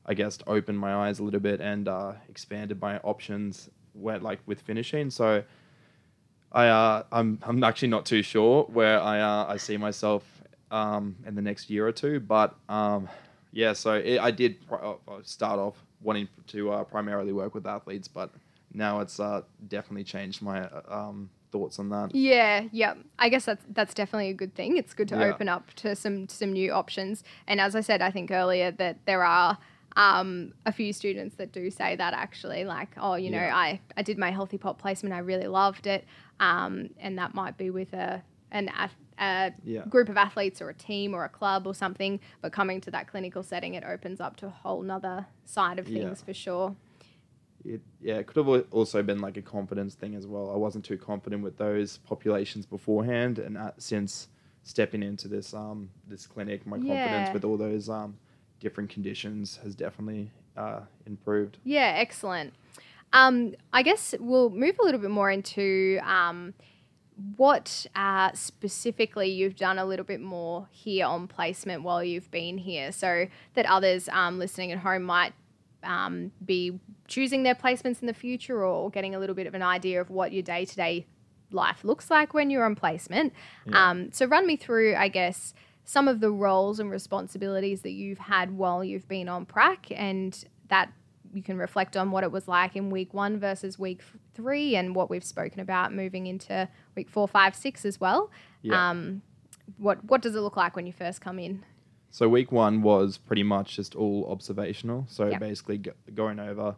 I 0.05 0.13
guess, 0.13 0.37
opened 0.45 0.77
my 0.77 0.93
eyes 0.93 1.19
a 1.19 1.23
little 1.23 1.39
bit 1.39 1.61
and 1.61 1.87
uh, 1.87 2.13
expanded 2.29 2.79
my 2.79 2.99
options 2.99 3.69
where, 3.93 4.19
like 4.19 4.39
with 4.45 4.61
finishing. 4.61 5.09
So 5.09 5.43
I, 6.55 6.67
uh, 6.69 7.03
I'm, 7.11 7.39
I'm 7.43 7.63
actually 7.63 7.89
not 7.89 8.05
too 8.05 8.23
sure 8.23 8.63
where 8.71 8.99
I, 9.01 9.19
uh, 9.19 9.45
I 9.49 9.57
see 9.57 9.77
myself 9.77 10.23
um, 10.71 11.15
in 11.27 11.35
the 11.35 11.41
next 11.41 11.69
year 11.69 11.85
or 11.85 11.91
two, 11.91 12.19
but 12.21 12.55
um, 12.69 13.09
yeah, 13.51 13.73
so 13.73 13.93
it, 13.95 14.19
I 14.19 14.31
did 14.31 14.65
pri- 14.67 14.79
uh, 14.79 14.95
uh, 15.07 15.19
start 15.23 15.59
off 15.59 15.75
wanting 16.01 16.27
to 16.47 16.71
uh, 16.71 16.83
primarily 16.85 17.33
work 17.33 17.53
with 17.53 17.67
athletes, 17.67 18.07
but 18.07 18.31
now 18.73 19.01
it's 19.01 19.19
uh, 19.19 19.41
definitely 19.67 20.05
changed 20.05 20.41
my 20.41 20.67
um, 20.87 21.29
thoughts 21.51 21.77
on 21.77 21.89
that. 21.89 22.15
Yeah, 22.15 22.63
yeah. 22.71 22.93
I 23.19 23.29
guess 23.29 23.45
that's 23.45 23.63
that's 23.69 23.93
definitely 23.93 24.29
a 24.29 24.33
good 24.33 24.55
thing. 24.55 24.77
It's 24.77 24.93
good 24.93 25.07
to 25.09 25.15
Yeah. 25.15 25.25
open 25.25 25.49
up 25.49 25.73
to 25.75 25.95
some 25.95 26.27
some 26.29 26.51
new 26.53 26.71
options. 26.71 27.23
And 27.47 27.61
as 27.61 27.75
I 27.75 27.81
said, 27.81 28.01
I 28.01 28.11
think 28.11 28.31
earlier 28.31 28.71
that 28.71 29.05
there 29.05 29.23
are 29.23 29.57
um, 29.95 30.53
a 30.65 30.73
few 30.73 30.91
students 30.91 31.35
that 31.35 31.53
do 31.53 31.71
say 31.71 31.95
that 31.95 32.13
actually, 32.13 32.65
like, 32.65 32.89
oh, 32.97 33.15
you 33.15 33.29
know, 33.31 33.37
Yeah. 33.37 33.55
I 33.55 33.79
I 33.95 34.01
did 34.01 34.17
my 34.17 34.31
healthy 34.31 34.57
pop 34.57 34.77
placement, 34.81 35.15
I 35.15 35.19
really 35.19 35.47
loved 35.47 35.87
it, 35.87 36.03
um, 36.39 36.89
and 36.99 37.17
that 37.17 37.33
might 37.33 37.57
be 37.57 37.69
with 37.69 37.93
a 37.93 38.23
an 38.51 38.69
a 39.17 39.53
Yeah. 39.63 39.85
group 39.85 40.09
of 40.09 40.17
athletes 40.17 40.61
or 40.61 40.69
a 40.69 40.73
team 40.73 41.13
or 41.13 41.23
a 41.25 41.29
club 41.29 41.65
or 41.65 41.73
something. 41.73 42.19
But 42.41 42.51
coming 42.51 42.81
to 42.81 42.91
that 42.91 43.07
clinical 43.07 43.43
setting, 43.43 43.73
it 43.75 43.83
opens 43.83 44.19
up 44.19 44.35
to 44.37 44.47
a 44.47 44.49
whole 44.49 44.81
nother 44.81 45.25
side 45.45 45.79
of 45.79 45.87
Yeah. 45.87 45.99
things 46.03 46.21
for 46.21 46.33
sure. 46.33 46.75
it, 47.63 47.81
yeah, 47.99 48.15
it 48.15 48.27
could 48.27 48.45
have 48.45 48.65
also 48.71 49.01
been 49.01 49.19
like 49.19 49.37
a 49.37 49.41
confidence 49.41 49.95
thing 49.95 50.13
as 50.15 50.27
well. 50.27 50.51
I 50.51 50.55
wasn't 50.57 50.85
too 50.85 50.97
confident 50.97 51.41
with 51.43 51.57
those 51.57 51.97
populations 51.99 52.65
beforehand, 52.65 53.39
and 53.39 53.57
uh, 53.57 53.71
since 53.77 54.27
stepping 54.63 55.01
into 55.03 55.27
this 55.27 55.53
um 55.53 55.89
this 56.07 56.27
clinic, 56.27 56.65
my 56.67 56.77
Yeah. 56.77 56.87
confidence 56.95 57.33
with 57.33 57.43
all 57.43 57.57
those 57.57 57.89
um 57.89 58.17
different 58.59 58.89
conditions 58.89 59.59
has 59.63 59.75
definitely 59.75 60.31
uh, 60.57 60.81
improved. 61.05 61.57
Yeah, 61.63 61.93
excellent. 61.97 62.53
Um, 63.13 63.55
I 63.71 63.83
guess 63.83 64.13
we'll 64.19 64.49
move 64.49 64.77
a 64.79 64.83
little 64.83 64.99
bit 64.99 65.11
more 65.11 65.31
into 65.31 65.99
um, 66.03 66.53
what 67.37 67.85
uh, 67.95 68.31
specifically 68.33 69.29
you've 69.29 69.55
done 69.55 69.79
a 69.79 69.85
little 69.85 70.05
bit 70.05 70.19
more 70.19 70.67
here 70.71 71.05
on 71.05 71.27
placement 71.27 71.83
while 71.83 72.03
you've 72.03 72.29
been 72.31 72.57
here, 72.57 72.91
so 72.91 73.27
that 73.53 73.65
others 73.65 74.09
um, 74.09 74.37
listening 74.37 74.71
at 74.71 74.79
home 74.79 75.03
might 75.03 75.33
um, 75.83 76.31
be 76.43 76.79
choosing 77.07 77.43
their 77.43 77.55
placements 77.55 78.01
in 78.01 78.07
the 78.07 78.13
future 78.13 78.65
or 78.65 78.89
getting 78.89 79.15
a 79.15 79.19
little 79.19 79.35
bit 79.35 79.47
of 79.47 79.53
an 79.53 79.61
idea 79.61 80.01
of 80.01 80.09
what 80.09 80.33
your 80.33 80.43
day 80.43 80.65
to 80.65 80.75
day 80.75 81.05
life 81.51 81.83
looks 81.83 82.09
like 82.09 82.33
when 82.33 82.49
you're 82.49 82.65
on 82.65 82.75
placement. 82.75 83.33
Yeah. 83.65 83.89
Um, 83.89 84.11
so, 84.11 84.25
run 84.25 84.45
me 84.45 84.55
through, 84.55 84.95
I 84.95 85.07
guess, 85.07 85.53
some 85.85 86.07
of 86.07 86.19
the 86.19 86.31
roles 86.31 86.79
and 86.79 86.89
responsibilities 86.89 87.81
that 87.81 87.91
you've 87.91 88.17
had 88.17 88.51
while 88.51 88.83
you've 88.83 89.07
been 89.07 89.29
on 89.29 89.45
prac 89.45 89.87
and 89.91 90.43
that 90.67 90.91
you 91.35 91.43
can 91.43 91.57
reflect 91.57 91.97
on 91.97 92.11
what 92.11 92.23
it 92.23 92.31
was 92.31 92.47
like 92.47 92.75
in 92.75 92.89
week 92.89 93.13
one 93.13 93.37
versus 93.39 93.77
week 93.77 94.01
three 94.33 94.75
and 94.75 94.95
what 94.95 95.09
we've 95.09 95.23
spoken 95.23 95.59
about 95.59 95.93
moving 95.93 96.27
into 96.27 96.67
week 96.95 97.09
four, 97.09 97.27
five, 97.27 97.55
six 97.55 97.83
as 97.85 97.99
well. 97.99 98.31
Yeah. 98.61 98.89
Um, 98.91 99.21
what 99.77 100.03
what 100.05 100.21
does 100.21 100.35
it 100.35 100.39
look 100.39 100.55
like 100.57 100.75
when 100.75 100.87
you 100.87 100.93
first 100.93 101.21
come 101.21 101.39
in? 101.39 101.65
So 102.09 102.29
week 102.29 102.51
one 102.51 102.81
was 102.81 103.17
pretty 103.17 103.43
much 103.43 103.75
just 103.75 103.93
all 103.95 104.25
observational. 104.31 105.05
So 105.09 105.27
Yep. 105.27 105.39
basically 105.39 105.77
go- 105.79 105.93
going 106.13 106.39
over 106.39 106.75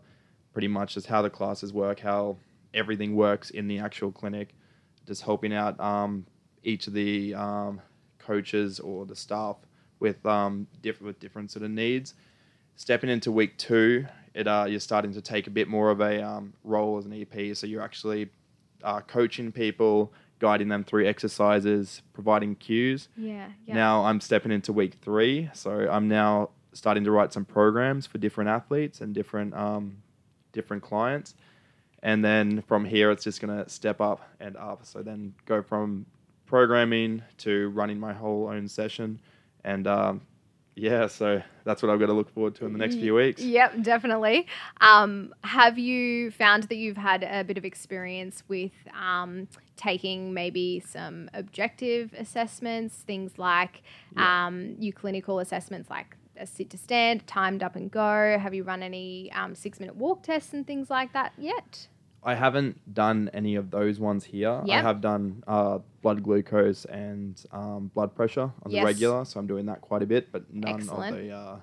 pretty 0.54 0.68
much 0.68 0.96
just 0.96 1.06
how 1.08 1.22
the 1.22 1.30
classes 1.30 1.72
work, 1.72 2.00
how 2.00 2.38
everything 2.74 3.16
works 3.16 3.52
in 3.52 3.68
the 3.68 3.78
actual 3.78 4.12
clinic, 4.12 4.56
just 5.06 5.22
helping 5.22 5.54
out 5.54 5.80
um, 5.80 6.26
each 6.64 6.88
of 6.88 6.94
the 6.94 7.36
um, 7.36 7.80
coaches 8.18 8.80
or 8.80 9.06
the 9.06 9.16
staff 9.16 9.58
with 10.00 10.26
um, 10.26 10.66
diff- 10.82 11.02
with 11.02 11.20
different 11.20 11.52
sort 11.52 11.64
of 11.64 11.70
needs. 11.72 12.16
Stepping 12.76 13.10
into 13.10 13.32
week 13.32 13.58
two, 13.58 14.06
it 14.38 14.48
uh, 14.48 14.66
you're 14.70 14.80
starting 14.80 15.12
to 15.14 15.22
take 15.22 15.48
a 15.48 15.50
bit 15.50 15.68
more 15.68 15.90
of 15.90 16.00
a 16.00 16.22
um, 16.22 16.54
role 16.64 16.98
as 17.00 17.06
an 17.06 17.14
EP. 17.14 17.58
So 17.58 17.66
you're 17.66 17.82
actually 17.82 18.30
uh, 18.84 19.02
coaching 19.02 19.52
people, 19.52 20.14
guiding 20.38 20.68
them 20.68 20.84
through 20.84 21.08
exercises, 21.08 22.04
providing 22.14 22.56
cues. 22.56 23.10
Yeah, 23.18 23.48
yeah. 23.66 23.74
Now 23.74 24.06
I'm 24.06 24.22
stepping 24.22 24.52
into 24.52 24.72
week 24.72 24.94
three, 25.02 25.50
so 25.54 25.90
I'm 25.90 26.08
now 26.08 26.52
starting 26.74 27.04
to 27.06 27.12
write 27.12 27.34
some 27.34 27.46
programs 27.46 28.06
for 28.06 28.20
different 28.20 28.52
athletes 28.52 29.02
and 29.02 29.14
different 29.16 29.56
um, 29.56 29.98
different 30.52 30.84
clients, 30.84 31.34
and 32.04 32.24
then 32.24 32.62
from 32.62 32.86
here 32.86 33.10
it's 33.10 33.24
just 33.24 33.42
gonna 33.42 33.68
step 33.68 34.00
up 34.00 34.22
and 34.40 34.56
up. 34.56 34.86
So 34.86 35.02
then 35.02 35.34
go 35.46 35.64
from 35.64 36.06
programming 36.46 37.24
to 37.40 37.70
running 37.70 38.00
my 38.00 38.14
whole 38.14 38.48
own 38.50 38.68
session, 38.68 39.20
and 39.64 39.88
um, 39.88 40.22
yeah, 40.78 41.08
so 41.08 41.42
that's 41.66 41.82
what 41.82 41.92
I've 41.92 42.00
got 42.00 42.06
to 42.06 42.14
look 42.14 42.30
forward 42.34 42.54
to 42.56 42.66
in 42.66 42.72
the 42.72 42.78
next 42.78 42.96
few 42.96 43.16
weeks. 43.16 43.42
Yep, 43.42 43.82
definitely. 43.82 44.46
Um, 44.80 45.34
have 45.44 45.80
you 45.80 46.30
found 46.32 46.64
that 46.66 46.76
you've 46.76 46.98
had 46.98 47.24
a 47.24 47.44
bit 47.44 47.58
of 47.58 47.66
experience 47.66 48.44
with 48.48 48.72
um, 48.98 49.48
taking 49.76 50.34
maybe 50.34 50.80
some 50.80 51.30
objective 51.34 52.14
assessments, 52.18 52.96
things 52.98 53.38
like 53.40 53.82
Yeah. 54.16 54.48
um, 54.48 54.76
your 54.80 54.94
clinical 54.94 55.40
assessments 55.40 55.90
like 55.90 56.16
a 56.40 56.46
sit 56.46 56.70
to 56.70 56.78
stand, 56.78 57.26
timed 57.26 57.64
up 57.64 57.76
and 57.76 57.90
go? 57.90 58.38
Have 58.40 58.54
you 58.54 58.64
run 58.64 58.84
any 58.84 59.32
um, 59.34 59.56
six 59.56 59.80
minute 59.80 59.96
walk 59.96 60.22
tests 60.22 60.54
and 60.54 60.66
things 60.68 60.90
like 60.92 61.12
that 61.14 61.34
yet? 61.38 61.88
I 62.28 62.36
haven't 62.36 62.94
done 62.94 63.30
any 63.34 63.56
of 63.56 63.72
those 63.72 64.02
ones 64.02 64.26
here. 64.26 64.62
I 64.70 64.82
have 64.82 65.00
done 65.00 65.44
uh, 65.48 65.80
blood 66.02 66.24
glucose 66.24 66.84
and 66.84 67.42
um, 67.54 67.90
blood 67.96 68.14
pressure 68.14 68.52
on 68.64 68.70
Yes. 68.72 68.82
the 68.82 68.86
regular, 68.86 69.24
so 69.24 69.40
I'm 69.40 69.48
doing 69.48 69.66
that 69.68 69.80
quite 69.80 70.04
a 70.04 70.06
bit, 70.06 70.30
but 70.34 70.54
none 70.54 70.76
Excellent. 70.76 71.16
of 71.16 71.24
the 71.24 71.32
uh, 71.32 71.56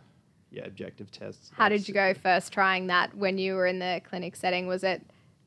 yeah 0.50 0.64
objective 0.64 1.11
tests. 1.11 1.50
How 1.54 1.68
did 1.68 1.87
you 1.87 1.92
go 1.92 2.14
first 2.14 2.50
trying 2.50 2.87
that 2.87 3.14
when 3.14 3.37
you 3.37 3.56
were 3.56 3.66
in 3.66 3.78
the 3.78 4.00
clinic 4.09 4.37
setting? 4.37 4.66
Was 4.66 4.83
it 4.85 5.02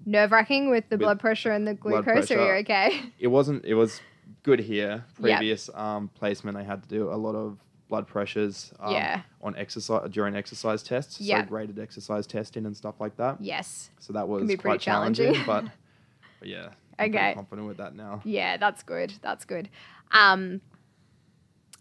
nerve 0.06 0.32
wracking 0.32 0.70
with 0.70 0.88
the 0.90 0.98
With 0.98 1.00
blood 1.06 1.20
pressure 1.20 1.52
and 1.52 1.68
the 1.68 1.74
glucose, 1.74 2.30
or 2.30 2.36
you're 2.36 2.58
okay? 2.58 3.02
It 3.18 3.28
wasn't. 3.28 3.66
It 3.66 3.74
was 3.74 4.00
good 4.44 4.60
here. 4.60 5.04
Yep. 5.20 5.38
Previous 5.40 5.68
um, 5.74 6.10
placement, 6.14 6.58
I 6.58 6.64
had 6.64 6.84
to 6.84 6.90
do 6.90 7.10
a 7.12 7.16
lot 7.18 7.34
of 7.34 7.58
blood 7.88 8.08
pressures 8.08 8.74
um, 8.80 8.94
Yeah. 8.94 9.22
on 9.42 9.56
exercise 9.56 10.10
during 10.12 10.36
exercise 10.36 10.84
tests, 10.84 11.22
Yep. 11.22 11.46
so 11.46 11.50
graded 11.50 11.80
exercise 11.80 12.28
testing 12.28 12.66
and 12.66 12.76
stuff 12.76 12.96
like 13.00 13.16
that. 13.18 13.40
yes. 13.42 13.90
So 14.00 14.14
that 14.14 14.28
was 14.28 14.42
quite 14.58 14.82
challenging. 14.82 15.34
challenging, 15.34 15.46
but, 15.46 15.66
but 16.40 16.48
yeah, 16.50 16.70
I'm 17.00 17.10
Okay. 17.10 17.34
confident 17.36 17.68
with 17.68 17.78
that 17.78 17.96
now. 17.96 18.22
Yeah, 18.26 18.58
that's 18.58 18.84
good. 18.84 19.14
That's 19.22 19.46
good. 19.46 19.70
Um, 20.12 20.62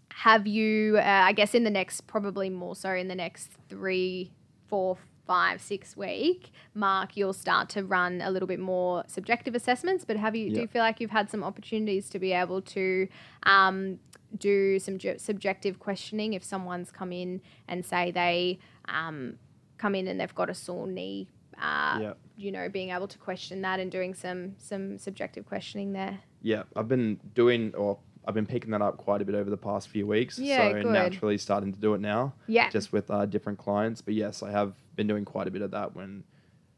have 0.09 0.47
you, 0.47 0.97
uh, 0.97 1.01
I 1.01 1.31
guess, 1.33 1.53
in 1.53 1.63
the 1.63 1.69
next, 1.69 2.07
probably 2.07 2.49
more 2.49 2.75
so 2.75 2.91
in 2.91 3.07
the 3.07 3.15
next 3.15 3.51
three, 3.69 4.31
four, 4.67 4.97
five, 5.27 5.61
six 5.61 5.95
week 5.97 6.51
mark, 6.73 7.15
you'll 7.17 7.33
start 7.33 7.69
to 7.69 7.83
run 7.83 8.21
a 8.21 8.31
little 8.31 8.47
bit 8.47 8.59
more 8.59 9.03
subjective 9.07 9.53
assessments. 9.55 10.05
But 10.05 10.17
have 10.17 10.35
you 10.35 10.49
do 10.53 10.61
you 10.61 10.67
feel 10.67 10.81
like 10.81 10.99
you've 11.01 11.11
had 11.11 11.29
some 11.29 11.43
opportunities 11.43 12.09
to 12.11 12.19
be 12.19 12.31
able 12.33 12.61
to 12.61 13.07
um, 13.43 13.99
do 14.37 14.79
some 14.79 14.97
ju- 14.97 15.17
subjective 15.17 15.79
questioning 15.79 16.33
if 16.33 16.43
someone's 16.43 16.91
come 16.91 17.11
in 17.11 17.41
and 17.67 17.85
say 17.85 18.11
they 18.11 18.59
um, 18.89 19.37
come 19.77 19.95
in 19.95 20.07
and 20.07 20.19
they've 20.19 20.35
got 20.35 20.49
a 20.49 20.53
sore 20.53 20.87
knee? 20.87 21.27
Uh, 21.57 21.99
Yeah. 22.01 22.13
You 22.39 22.51
know, 22.51 22.69
being 22.69 22.91
able 22.91 23.07
to 23.07 23.17
question 23.17 23.63
that 23.63 23.79
and 23.79 23.91
doing 23.91 24.13
some 24.13 24.53
some 24.59 24.99
subjective 24.99 25.47
questioning 25.47 25.93
there. 25.93 26.19
Yeah, 26.43 26.63
I've 26.75 26.87
been 26.87 27.19
doing, 27.33 27.73
or 27.73 27.97
I've 28.27 28.35
been 28.35 28.45
picking 28.45 28.69
that 28.71 28.81
up 28.83 28.97
quite 28.97 29.23
a 29.23 29.25
bit 29.25 29.33
over 29.33 29.49
the 29.49 29.57
past 29.57 29.87
few 29.87 30.05
weeks. 30.05 30.37
Yeah, 30.37 30.67
so 30.69 30.73
good. 30.83 30.85
naturally 30.85 31.39
starting 31.39 31.73
to 31.73 31.79
do 31.79 31.95
it 31.95 32.01
now, 32.01 32.33
Yeah. 32.45 32.69
just 32.69 32.93
with 32.93 33.09
uh, 33.09 33.25
different 33.25 33.57
clients. 33.57 34.01
But 34.01 34.13
yes, 34.13 34.43
I 34.43 34.51
have 34.51 34.75
been 34.95 35.07
doing 35.07 35.25
quite 35.25 35.47
a 35.47 35.51
bit 35.51 35.63
of 35.63 35.71
that 35.71 35.95
when 35.95 36.23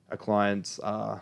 a 0.09 0.15
client's, 0.15 0.79
uh, 0.79 1.19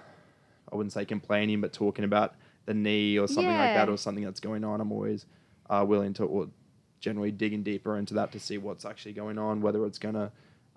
I 0.71 0.75
wouldn't 0.75 0.93
say 0.93 1.03
complaining, 1.03 1.59
but 1.59 1.73
talking 1.73 2.05
about 2.05 2.35
the 2.67 2.75
knee 2.75 3.17
or 3.17 3.27
something 3.27 3.47
like 3.51 3.73
that, 3.73 3.89
or 3.89 3.97
something 3.97 4.23
that's 4.23 4.39
going 4.39 4.63
on. 4.63 4.81
I'm 4.81 4.91
always 4.91 5.25
uh, 5.69 5.83
willing 5.87 6.13
to, 6.13 6.23
or 6.23 6.47
generally 6.99 7.31
digging 7.31 7.63
deeper 7.63 7.97
into 7.97 8.13
that 8.15 8.31
to 8.31 8.39
see 8.39 8.57
what's 8.57 8.85
actually 8.85 9.13
going 9.13 9.37
on, 9.37 9.61
whether 9.61 9.85
it's 9.85 9.99
going 9.99 10.15
to 10.15 10.31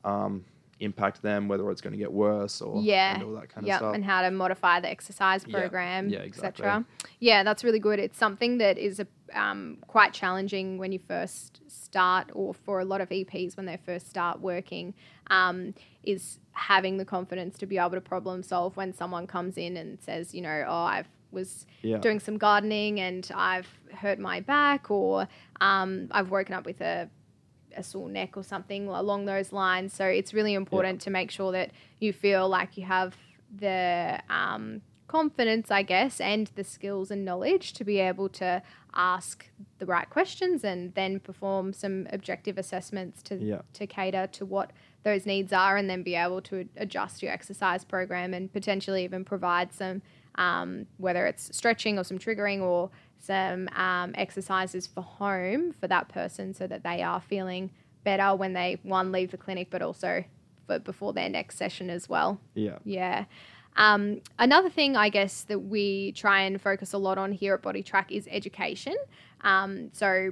um, 0.05 0.45
impact 0.81 1.23
them, 1.23 1.47
whether 1.47 1.71
it's 1.71 1.81
going 1.81 1.93
to 1.93 1.99
get 1.99 2.13
worse, 2.13 2.61
or 2.61 2.83
yeah, 2.83 3.15
and 3.15 3.23
all 3.23 3.33
that 3.35 3.49
kind 3.49 3.67
yep, 3.67 3.77
of 3.77 3.79
stuff. 3.81 3.95
and 3.95 4.05
how 4.05 4.23
to 4.23 4.31
modify 4.31 4.81
the 4.81 4.91
exercise 4.91 5.45
program, 5.45 6.09
yeah, 6.09 6.21
exactly. 6.21 6.65
etc. 6.65 6.85
Yeah, 7.21 7.43
that's 7.43 7.63
really 7.63 7.79
good. 7.79 7.99
It's 7.99 8.19
something 8.19 8.59
that 8.59 8.79
is 8.79 9.01
a, 9.01 9.07
um, 9.35 9.79
quite 9.87 10.13
challenging 10.13 10.79
when 10.79 10.93
you 10.93 10.99
first 10.99 11.61
start, 11.69 12.31
or 12.35 12.55
for 12.55 12.81
a 12.81 12.85
lot 12.85 13.01
of 13.01 13.11
EPs 13.11 13.57
when 13.57 13.67
they 13.67 13.79
first 13.85 14.09
start 14.09 14.41
working, 14.41 14.95
um, 15.29 15.75
is 16.03 16.39
having 16.53 16.97
the 16.97 17.05
confidence 17.05 17.59
to 17.59 17.67
be 17.67 17.79
able 17.79 17.91
to 17.91 18.01
problem 18.01 18.43
solve 18.43 18.77
when 18.77 18.93
someone 18.93 19.27
comes 19.27 19.57
in 19.57 19.77
and 19.77 20.01
says, 20.01 20.35
you 20.35 20.43
know, 20.43 20.65
oh, 20.67 20.73
I 20.73 21.05
was 21.33 21.67
Yeah. 21.83 21.99
doing 21.99 22.21
some 22.21 22.39
gardening 22.39 23.01
and 23.01 23.31
I've 23.35 23.69
hurt 23.95 24.19
my 24.19 24.41
back, 24.41 24.91
or 24.91 25.29
um, 25.61 26.09
I've 26.11 26.31
woken 26.31 26.55
up 26.55 26.65
with 26.67 26.81
a 26.81 27.09
a 27.77 27.85
sore 27.85 28.09
neck 28.09 28.37
or 28.37 28.43
something 28.43 28.89
along 28.89 29.27
those 29.27 29.53
lines. 29.53 29.93
So 29.95 30.05
it's 30.05 30.35
really 30.35 30.55
important 30.55 31.01
to 31.03 31.11
make 31.11 31.31
sure 31.31 31.53
that 31.53 31.71
you 32.01 32.13
feel 32.13 32.49
like 32.49 32.77
you 32.77 32.85
have 32.85 33.17
the 33.57 34.19
um, 34.29 34.83
confidence, 35.07 35.71
I 35.71 35.83
guess, 35.85 36.21
and 36.21 36.49
the 36.57 36.65
skills 36.65 37.13
and 37.13 37.25
knowledge 37.25 37.73
to 37.75 37.85
be 37.85 38.01
able 38.01 38.29
to 38.31 38.61
ask 38.93 39.49
the 39.79 39.87
right 39.87 40.11
questions 40.11 40.65
and 40.65 40.93
then 40.95 41.21
perform 41.21 41.73
some 41.73 42.09
objective 42.11 42.59
assessments 42.59 43.23
to 43.25 43.37
Yeah. 43.37 43.63
to 43.75 43.87
cater 43.87 44.27
to 44.33 44.45
what 44.45 44.73
those 45.05 45.25
needs 45.25 45.53
are, 45.53 45.77
and 45.77 45.89
then 45.89 46.03
be 46.03 46.17
able 46.17 46.43
to 46.43 46.69
adjust 46.77 47.23
your 47.23 47.31
exercise 47.33 47.85
program 47.85 48.35
and 48.35 48.53
potentially 48.53 49.05
even 49.05 49.25
provide 49.25 49.73
some. 49.73 50.03
Um, 50.37 50.87
whether 50.99 51.27
it's 51.27 51.55
stretching 51.57 51.99
or 51.99 52.05
some 52.05 52.19
triggering 52.19 52.61
or 52.61 52.91
some 53.19 53.69
um, 53.75 54.13
exercises 54.15 54.87
for 54.87 55.03
home 55.03 55.75
for 55.79 55.87
that 55.89 56.09
person 56.09 56.55
so 56.55 56.67
that 56.67 56.83
they 56.83 57.03
are 57.03 57.21
feeling 57.21 57.71
better 58.05 58.35
when 58.35 58.55
they 58.55 58.79
one 58.83 59.13
leave 59.13 59.31
the 59.31 59.37
clinic 59.37 59.69
but 59.71 59.83
also 59.83 60.25
for 60.67 60.79
before 60.79 61.13
their 61.13 61.29
next 61.29 61.59
session 61.59 61.91
as 61.91 62.09
well. 62.09 62.41
Yeah. 62.55 62.79
yeah. 62.85 63.25
Um, 63.77 64.21
another 64.39 64.69
thing 64.69 64.97
i 64.97 65.09
guess 65.11 65.43
that 65.45 65.61
we 65.61 66.11
try 66.13 66.43
and 66.43 66.61
focus 66.61 66.93
a 66.93 66.99
lot 66.99 67.19
on 67.19 67.31
here 67.31 67.55
at 67.55 67.63
body 67.63 67.83
track 67.83 68.11
is 68.11 68.29
education. 68.31 68.97
Um, 69.43 69.91
so 69.93 70.31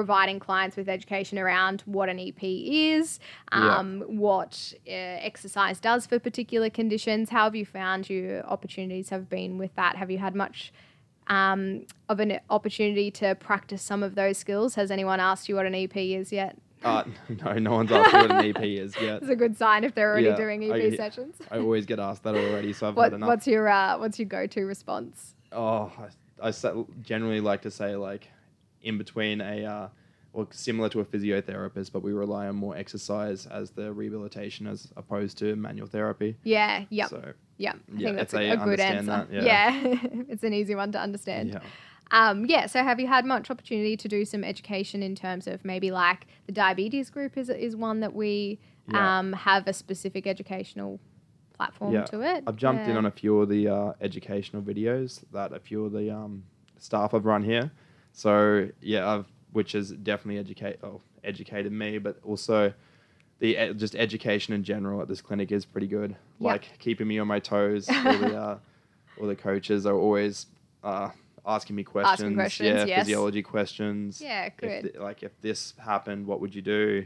providing 0.00 0.38
clients 0.38 0.76
with 0.76 0.90
education 0.90 1.38
around 1.38 1.80
what 1.86 2.10
an 2.10 2.18
ep 2.20 2.36
is 2.42 3.18
Yeah. 3.50 3.78
um, 3.78 4.02
what 4.06 4.74
uh, 4.86 4.90
exercise 5.30 5.80
does 5.80 6.04
for 6.04 6.18
particular 6.18 6.68
conditions 6.68 7.30
how 7.30 7.44
have 7.44 7.56
you 7.56 7.64
found 7.64 8.10
your 8.10 8.44
opportunities 8.44 9.08
have 9.08 9.30
been 9.30 9.56
with 9.56 9.74
that 9.76 9.96
have 9.96 10.10
you 10.10 10.18
had 10.18 10.34
much 10.34 10.70
um, 11.28 11.86
of 12.10 12.20
an 12.20 12.38
opportunity 12.50 13.10
to 13.12 13.34
practice 13.36 13.82
some 13.82 14.02
of 14.04 14.14
those 14.14 14.36
skills. 14.38 14.76
Has 14.76 14.92
anyone 14.92 15.18
asked 15.18 15.48
you 15.48 15.56
what 15.56 15.66
an 15.66 15.74
EP 15.74 15.96
is 15.96 16.30
yet? 16.30 16.56
Uh, 16.84 17.02
no, 17.44 17.54
no 17.54 17.72
one's 17.72 17.90
asked 17.90 18.12
me 18.14 18.20
what 18.20 18.30
an 18.30 18.44
EP 18.56 18.62
is 18.62 18.94
yet. 19.00 19.22
It's 19.22 19.30
a 19.30 19.34
good 19.34 19.56
sign 19.56 19.82
if 19.82 19.92
they're 19.96 20.08
already 20.12 20.26
Yeah, 20.26 20.36
doing 20.36 20.62
EP 20.70 20.92
I- 20.92 20.96
sessions. 20.96 21.34
I 21.50 21.58
always 21.58 21.84
get 21.84 21.98
asked 21.98 22.22
that 22.22 22.36
already, 22.36 22.72
so 22.72 22.86
I've 22.86 22.96
What, 22.96 23.04
had 23.04 23.14
enough. 23.14 23.26
what's 23.26 23.46
your 23.48 23.66
uh, 23.66 23.98
what's 23.98 24.20
your 24.20 24.28
go 24.28 24.46
to 24.46 24.60
response? 24.66 25.34
oh, 25.50 25.90
I, 26.40 26.48
I 26.48 26.52
generally 27.02 27.40
like 27.40 27.62
to 27.62 27.72
say 27.72 27.96
like 27.96 28.28
in 28.86 28.96
between 28.98 29.40
a 29.40 29.64
uh, 29.64 29.88
well 30.32 30.48
similar 30.52 30.88
to 30.90 31.00
a 31.00 31.04
physiotherapist, 31.04 31.92
but 31.92 32.02
we 32.02 32.12
rely 32.12 32.46
on 32.46 32.56
more 32.56 32.76
exercise 32.76 33.46
as 33.46 33.70
the 33.70 33.92
rehabilitation 33.92 34.66
as 34.66 34.88
opposed 34.96 35.38
to 35.38 35.56
manual 35.56 35.86
therapy. 35.88 36.36
Yeah, 36.44 36.84
yep, 36.90 37.08
So 37.08 37.32
yep. 37.58 37.76
I 37.76 37.78
yeah, 37.96 38.06
think 38.06 38.16
that's 38.18 38.34
a, 38.34 38.50
a 38.50 38.56
good 38.56 38.80
answer. 38.80 39.06
that, 39.06 39.32
yeah, 39.32 39.42
yeah. 39.44 39.96
it's 40.28 40.44
an 40.44 40.52
easy 40.52 40.74
one 40.74 40.92
to 40.92 41.00
understand. 41.00 41.50
yeah, 41.50 41.60
Um, 42.10 42.46
yeah. 42.46 42.66
So, 42.66 42.82
have 42.84 43.00
you 43.00 43.06
had 43.08 43.24
much 43.24 43.50
opportunity 43.50 43.96
to 43.96 44.08
do 44.08 44.24
some 44.24 44.44
education 44.44 45.02
in 45.02 45.14
terms 45.14 45.46
of 45.46 45.64
maybe 45.64 45.90
like 45.90 46.26
the 46.46 46.52
diabetes 46.52 47.10
group 47.10 47.36
is 47.36 47.48
is 47.50 47.74
one 47.74 48.00
that 48.00 48.14
we 48.14 48.58
Yeah. 48.92 49.18
um, 49.18 49.32
have 49.32 49.66
a 49.66 49.72
specific 49.72 50.26
educational 50.26 51.00
platform 51.56 51.94
Yeah. 51.94 52.04
to 52.12 52.20
it? 52.20 52.44
I've 52.46 52.56
jumped 52.56 52.86
in 52.86 52.96
on 52.96 53.06
a 53.06 53.10
few 53.10 53.40
of 53.40 53.48
the 53.48 53.68
uh, 53.68 53.92
educational 54.02 54.62
videos 54.62 55.24
that 55.32 55.52
a 55.52 55.58
few 55.60 55.86
of 55.86 55.92
the 55.92 56.10
um, 56.14 56.44
staff 56.78 57.12
have 57.12 57.24
run 57.24 57.42
here. 57.42 57.70
So 58.16 58.70
yeah, 58.80 59.06
I've 59.06 59.26
which 59.52 59.72
has 59.72 59.90
definitely 59.90 60.38
educate 60.38 60.78
oh, 60.82 61.02
educated 61.22 61.70
me, 61.70 61.98
but 61.98 62.18
also 62.24 62.72
the 63.40 63.74
just 63.74 63.94
education 63.94 64.54
in 64.54 64.64
general 64.64 65.02
at 65.02 65.08
this 65.08 65.20
clinic 65.20 65.52
is 65.52 65.66
pretty 65.66 65.86
good. 65.86 66.16
Yeah. 66.40 66.52
Like 66.52 66.78
keeping 66.78 67.06
me 67.06 67.18
on 67.18 67.28
my 67.28 67.40
toes. 67.40 67.86
all 67.90 68.16
the 68.16 68.34
uh, 68.34 68.58
all 69.20 69.26
the 69.26 69.36
coaches 69.36 69.84
are 69.84 69.94
always 69.94 70.46
uh, 70.82 71.10
asking 71.44 71.76
me 71.76 71.84
questions. 71.84 72.34
questions, 72.34 72.68
yeah, 72.68 72.84
yes. 72.86 73.00
physiology 73.00 73.42
questions. 73.42 74.18
Yeah, 74.18 74.46
If 74.46 74.56
good. 74.56 74.96
like 74.98 75.22
if 75.22 75.38
this 75.42 75.74
happened, 75.76 76.26
what 76.26 76.40
would 76.40 76.54
you 76.54 76.62
do? 76.62 77.04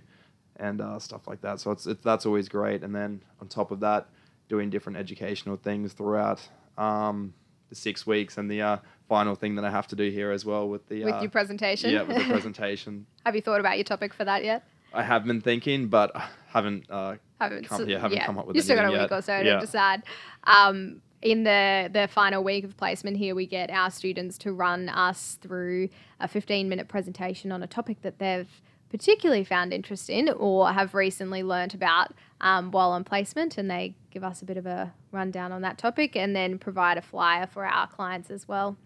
And 0.58 0.80
uh, 0.80 1.00
stuff 1.00 1.26
like 1.26 1.40
that. 1.40 1.58
So 1.58 1.72
it's, 1.72 1.88
it's 1.88 2.04
that's 2.04 2.24
always 2.24 2.48
great. 2.48 2.84
And 2.84 2.94
then 2.94 3.20
on 3.40 3.48
top 3.48 3.72
of 3.72 3.80
that, 3.80 4.06
doing 4.48 4.70
different 4.70 4.96
educational 4.96 5.56
things 5.56 5.92
throughout 5.92 6.40
um, 6.78 7.34
the 7.70 7.76
six 7.76 8.06
weeks, 8.06 8.36
and 8.36 8.50
the 8.50 8.60
uh, 8.60 8.76
final 9.08 9.34
thing 9.34 9.54
that 9.54 9.64
I 9.64 9.70
have 9.70 9.86
to 9.88 9.96
do 9.96 10.10
here 10.10 10.30
as 10.32 10.44
well 10.44 10.68
with 10.68 10.86
the 10.88 11.04
with 11.04 11.14
uh, 11.14 11.20
your 11.22 11.30
presentation. 11.30 11.90
yeah 11.90 12.02
with 12.02 12.16
the 12.18 12.24
presentation. 12.30 13.06
have 13.24 13.34
you 13.34 13.40
thought 13.40 13.60
about 13.60 13.78
your 13.78 13.84
topic 13.84 14.12
for 14.12 14.24
that 14.24 14.44
yet? 14.44 14.64
I 14.92 15.02
have 15.04 15.24
been 15.24 15.40
thinking, 15.40 15.86
but 15.86 16.10
I 16.14 16.28
haven't. 16.48 16.90
Uh, 16.90 17.14
haven't 17.40 17.66
Come- 17.68 17.82
s- 17.82 17.88
yeah, 17.88 17.98
haven't 18.00 18.20
come 18.24 18.38
up 18.38 18.46
with 18.46 18.56
you 18.56 18.62
still 18.62 18.76
got 18.76 18.86
a 18.86 18.90
week 18.90 19.00
yet. 19.00 19.12
or 19.12 19.22
so 19.22 19.38
Yeah. 19.38 19.54
to 19.54 19.60
decide. 19.60 20.02
Um, 20.44 21.00
in 21.22 21.44
the 21.44 21.88
the 21.92 22.08
final 22.08 22.42
week 22.42 22.64
of 22.64 22.76
placement 22.76 23.16
here, 23.16 23.34
we 23.34 23.46
get 23.46 23.70
our 23.70 23.90
students 23.90 24.36
to 24.38 24.52
run 24.52 24.88
us 24.88 25.38
through 25.40 25.88
a 26.18 26.26
15 26.26 26.68
minute 26.68 26.88
presentation 26.88 27.52
on 27.52 27.62
a 27.62 27.66
topic 27.66 28.02
that 28.02 28.18
they've 28.18 28.48
particularly 28.90 29.44
found 29.44 29.72
interest 29.72 30.10
in 30.10 30.28
or 30.28 30.72
have 30.72 30.94
recently 30.94 31.42
learnt 31.42 31.74
about 31.74 32.12
um, 32.40 32.70
while 32.70 32.90
on 32.90 33.04
placement, 33.04 33.56
and 33.56 33.70
they 33.70 33.94
give 34.10 34.24
us 34.24 34.42
a 34.42 34.44
bit 34.44 34.56
of 34.56 34.66
a 34.66 34.92
rundown 35.12 35.52
on 35.52 35.62
that 35.62 35.78
topic, 35.78 36.16
and 36.16 36.34
then 36.34 36.58
provide 36.58 36.98
a 36.98 37.02
flyer 37.02 37.46
for 37.46 37.64
our 37.64 37.86
clients 37.86 38.30
as 38.30 38.48
well. 38.48 38.76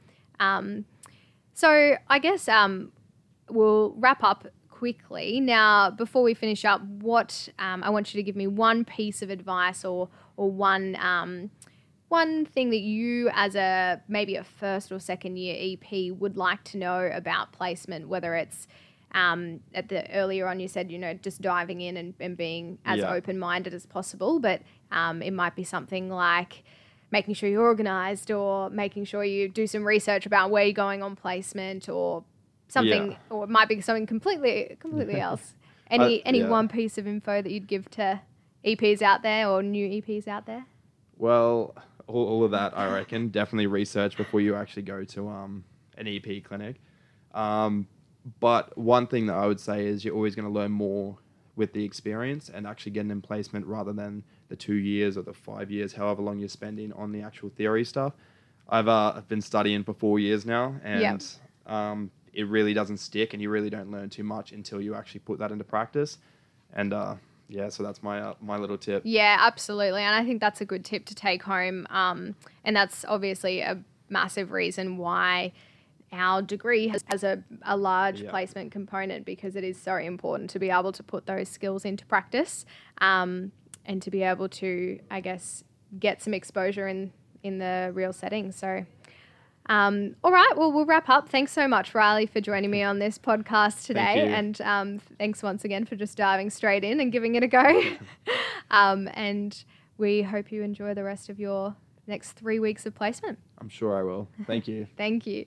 Um, 0.40 0.84
so 1.54 1.96
I 2.08 2.18
guess 2.18 2.48
um, 2.48 2.92
we'll 3.48 3.94
wrap 3.96 4.22
up 4.22 4.46
quickly. 4.70 5.40
Now, 5.40 5.90
before 5.90 6.22
we 6.22 6.34
finish 6.34 6.64
up, 6.64 6.82
what 6.82 7.48
um, 7.58 7.82
I 7.82 7.90
want 7.90 8.12
you 8.12 8.18
to 8.18 8.22
give 8.22 8.36
me 8.36 8.46
one 8.46 8.84
piece 8.84 9.22
of 9.22 9.30
advice 9.30 9.84
or 9.84 10.08
or 10.36 10.50
one 10.50 10.96
um, 10.96 11.50
one 12.08 12.44
thing 12.44 12.70
that 12.70 12.80
you, 12.80 13.30
as 13.32 13.54
a 13.54 14.02
maybe 14.08 14.36
a 14.36 14.44
first 14.44 14.92
or 14.92 14.98
second 14.98 15.36
year 15.36 15.56
EP, 15.58 16.12
would 16.12 16.36
like 16.36 16.62
to 16.64 16.76
know 16.76 17.10
about 17.12 17.52
placement, 17.52 18.08
whether 18.08 18.34
it's 18.34 18.66
um, 19.14 19.61
at 19.72 19.88
the 19.88 20.11
earlier 20.14 20.46
on 20.48 20.61
you 20.61 20.68
said 20.68 20.90
you 20.90 20.98
know 20.98 21.14
just 21.14 21.40
diving 21.40 21.81
in 21.81 21.96
and, 21.96 22.14
and 22.20 22.37
being 22.37 22.79
as 22.85 22.98
Yeah. 22.98 23.14
open 23.14 23.38
minded 23.38 23.72
as 23.72 23.87
possible, 23.87 24.40
but 24.40 24.61
um, 24.92 25.22
it 25.22 25.31
might 25.33 25.57
be 25.57 25.64
something 25.64 26.11
like 26.11 26.64
making 27.11 27.35
sure 27.35 27.48
you're 27.48 27.62
organized 27.62 28.31
or 28.31 28.68
making 28.70 29.05
sure 29.05 29.24
you 29.24 29.48
do 29.48 29.66
some 29.66 29.85
research 29.85 30.27
about 30.27 30.50
where 30.50 30.64
you're 30.64 30.72
going 30.72 31.03
on 31.03 31.14
placement 31.16 31.88
or 31.88 32.24
something 32.68 33.12
Yeah. 33.12 33.16
or 33.31 33.44
it 33.44 33.50
might 33.50 33.68
be 33.68 33.81
something 33.81 34.07
completely 34.07 34.77
completely 34.81 35.20
else 35.29 35.55
any 35.88 36.24
any 36.27 36.40
yeah. 36.40 36.48
one 36.48 36.66
piece 36.66 36.98
of 36.98 37.07
info 37.07 37.40
that 37.40 37.53
you'd 37.53 37.68
give 37.68 37.88
to 37.90 38.20
eps 38.64 39.00
out 39.00 39.22
there 39.22 39.48
or 39.48 39.62
new 39.62 39.87
eps 39.88 40.27
out 40.27 40.46
there 40.46 40.64
Well, 41.16 41.74
all, 42.09 42.27
all 42.27 42.44
of 42.44 42.50
that, 42.50 42.77
I 42.77 42.92
reckon, 42.92 43.29
definitely 43.29 43.66
research 43.68 44.16
before 44.16 44.40
you 44.40 44.57
actually 44.57 44.83
go 44.83 45.05
to 45.05 45.29
um, 45.29 45.64
an 45.96 46.09
EP 46.09 46.42
clinic. 46.42 46.81
Um, 47.33 47.87
but 48.40 48.76
one 48.76 49.06
thing 49.06 49.26
that 49.26 49.34
I 49.34 49.46
would 49.46 49.60
say 49.60 49.87
is 49.87 50.04
you're 50.04 50.14
always 50.14 50.34
going 50.34 50.48
to 50.48 50.52
learn 50.52 50.70
more 50.70 51.18
with 51.56 51.72
the 51.72 51.84
experience 51.84 52.48
and 52.48 52.66
actually 52.66 52.92
getting 52.92 53.10
in 53.10 53.20
placement 53.20 53.66
rather 53.66 53.92
than 53.92 54.24
the 54.48 54.56
two 54.56 54.74
years 54.74 55.16
or 55.16 55.22
the 55.22 55.32
five 55.32 55.70
years, 55.70 55.92
however 55.92 56.22
long 56.22 56.38
you're 56.38 56.48
spending 56.48 56.92
on 56.94 57.12
the 57.12 57.22
actual 57.22 57.50
theory 57.50 57.84
stuff. 57.84 58.12
I've 58.68 58.88
uh, 58.88 59.20
been 59.28 59.42
studying 59.42 59.84
for 59.84 59.94
four 59.94 60.18
years 60.18 60.46
now, 60.46 60.76
and 60.82 61.24
um, 61.66 62.10
it 62.32 62.48
really 62.48 62.74
doesn't 62.74 62.96
stick, 62.96 63.34
and 63.34 63.42
you 63.42 63.50
really 63.50 63.70
don't 63.70 63.90
learn 63.90 64.10
too 64.10 64.24
much 64.24 64.52
until 64.52 64.80
you 64.80 64.94
actually 64.94 65.20
put 65.20 65.38
that 65.38 65.52
into 65.52 65.64
practice. 65.64 66.18
And 66.72 66.92
uh, 66.92 67.16
yeah, 67.48 67.68
so 67.68 67.82
that's 67.82 68.02
my 68.02 68.20
uh, 68.20 68.34
my 68.40 68.56
little 68.56 68.78
tip. 68.78 69.02
Yeah, 69.04 69.37
absolutely. 69.40 70.02
And 70.02 70.14
I 70.14 70.24
think 70.24 70.40
that's 70.40 70.60
a 70.60 70.64
good 70.64 70.84
tip 70.84 71.04
to 71.06 71.14
take 71.14 71.42
home. 71.42 71.87
Um, 71.90 72.34
and 72.64 72.74
that's 72.74 73.04
obviously 73.06 73.60
a 73.60 73.82
massive 74.08 74.50
reason 74.50 74.96
why 74.96 75.52
our 76.14 76.40
degree 76.42 76.88
has, 76.88 77.05
has 77.09 77.22
a, 77.24 77.42
a 77.62 77.77
large 77.77 78.22
Yeah. 78.22 78.31
placement 78.31 78.72
component 78.72 79.24
because 79.27 79.57
it 79.57 79.64
is 79.64 79.81
so 79.81 79.96
important 79.96 80.50
to 80.50 80.59
be 80.59 80.70
able 80.70 80.92
to 80.92 81.03
put 81.03 81.27
those 81.27 81.48
skills 81.48 81.85
into 81.85 82.07
practice 82.07 82.64
um, 82.98 83.53
and 83.85 84.00
to 84.03 84.11
be 84.11 84.22
able 84.22 84.48
to, 84.48 84.98
I 85.11 85.20
guess, 85.20 85.64
get 85.98 86.22
some 86.22 86.33
exposure 86.35 86.88
in, 86.88 87.12
in 87.42 87.59
the 87.59 87.90
real 87.94 88.12
setting. 88.12 88.50
So, 88.53 88.87
um, 89.66 90.14
all 90.22 90.31
right, 90.33 90.53
well, 90.57 90.70
we'll 90.72 90.85
wrap 90.87 91.09
up. 91.09 91.29
Thanks 91.29 91.53
so 91.53 91.66
much, 91.66 91.94
Riley, 91.94 92.27
for 92.27 92.40
joining 92.40 92.70
me 92.70 92.83
on 92.83 92.98
this 92.98 93.18
podcast 93.18 93.87
today. 93.87 94.24
you. 94.27 94.31
And 94.33 94.61
um, 94.61 94.98
thanks 95.18 95.42
once 95.42 95.64
again 95.64 95.85
for 95.87 95.96
just 95.96 96.16
diving 96.16 96.50
straight 96.50 96.85
in 96.85 97.00
and 97.00 97.11
giving 97.11 97.35
it 97.35 97.42
a 97.42 97.46
go. 97.48 97.83
um, 98.70 99.09
and 99.14 99.64
we 99.96 100.22
hope 100.22 100.53
you 100.53 100.62
enjoy 100.62 100.92
the 100.94 101.05
rest 101.05 101.29
of 101.29 101.38
your 101.40 101.74
next 102.07 102.33
three 102.33 102.59
weeks 102.59 102.85
of 102.85 102.94
placement. 102.94 103.38
I'm 103.59 103.68
sure 103.70 103.96
I 103.98 104.03
will. 104.03 104.29
Thank 104.46 104.68
you. 104.68 104.87
Thank 104.98 105.27
you. 105.27 105.46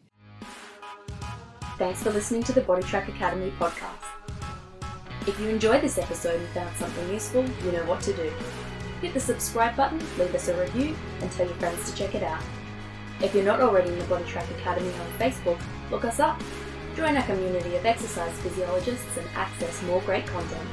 Thanks 1.78 2.02
for 2.02 2.10
listening 2.10 2.42
to 2.46 2.54
the 2.54 2.62
Body 2.62 2.82
Track 2.82 3.08
Academy 3.08 3.54
podcast. 3.60 4.04
If 5.28 5.40
you 5.40 5.48
enjoyed 5.50 5.84
this 5.84 6.00
episode 6.00 6.40
and 6.40 6.50
found 6.50 6.76
something 6.76 7.08
useful, 7.14 7.46
you 7.64 7.72
know 7.72 7.86
what 7.86 8.02
to 8.02 8.14
do. 8.14 8.34
Hit 9.00 9.14
the 9.14 9.20
subscribe 9.20 9.76
button, 9.76 10.00
leave 10.18 10.34
us 10.34 10.48
a 10.48 10.60
review, 10.60 10.96
and 11.22 11.32
tell 11.32 11.46
your 11.46 11.56
friends 11.58 11.92
to 11.92 11.96
check 11.96 12.16
it 12.16 12.24
out. 12.24 12.42
If 13.22 13.36
you're 13.36 13.46
not 13.46 13.62
already 13.62 13.94
in 13.94 14.00
the 14.00 14.06
Body 14.06 14.26
Track 14.26 14.50
Academy 14.58 14.92
on 14.92 15.20
Facebook, 15.20 15.62
look 15.92 16.04
us 16.04 16.20
up. 16.20 16.42
Join 16.96 17.16
our 17.16 17.22
community 17.22 17.76
of 17.76 17.86
exercise 17.86 18.34
physiologists 18.40 19.16
and 19.16 19.28
access 19.36 19.84
more 19.84 20.02
great 20.02 20.26
content. 20.26 20.68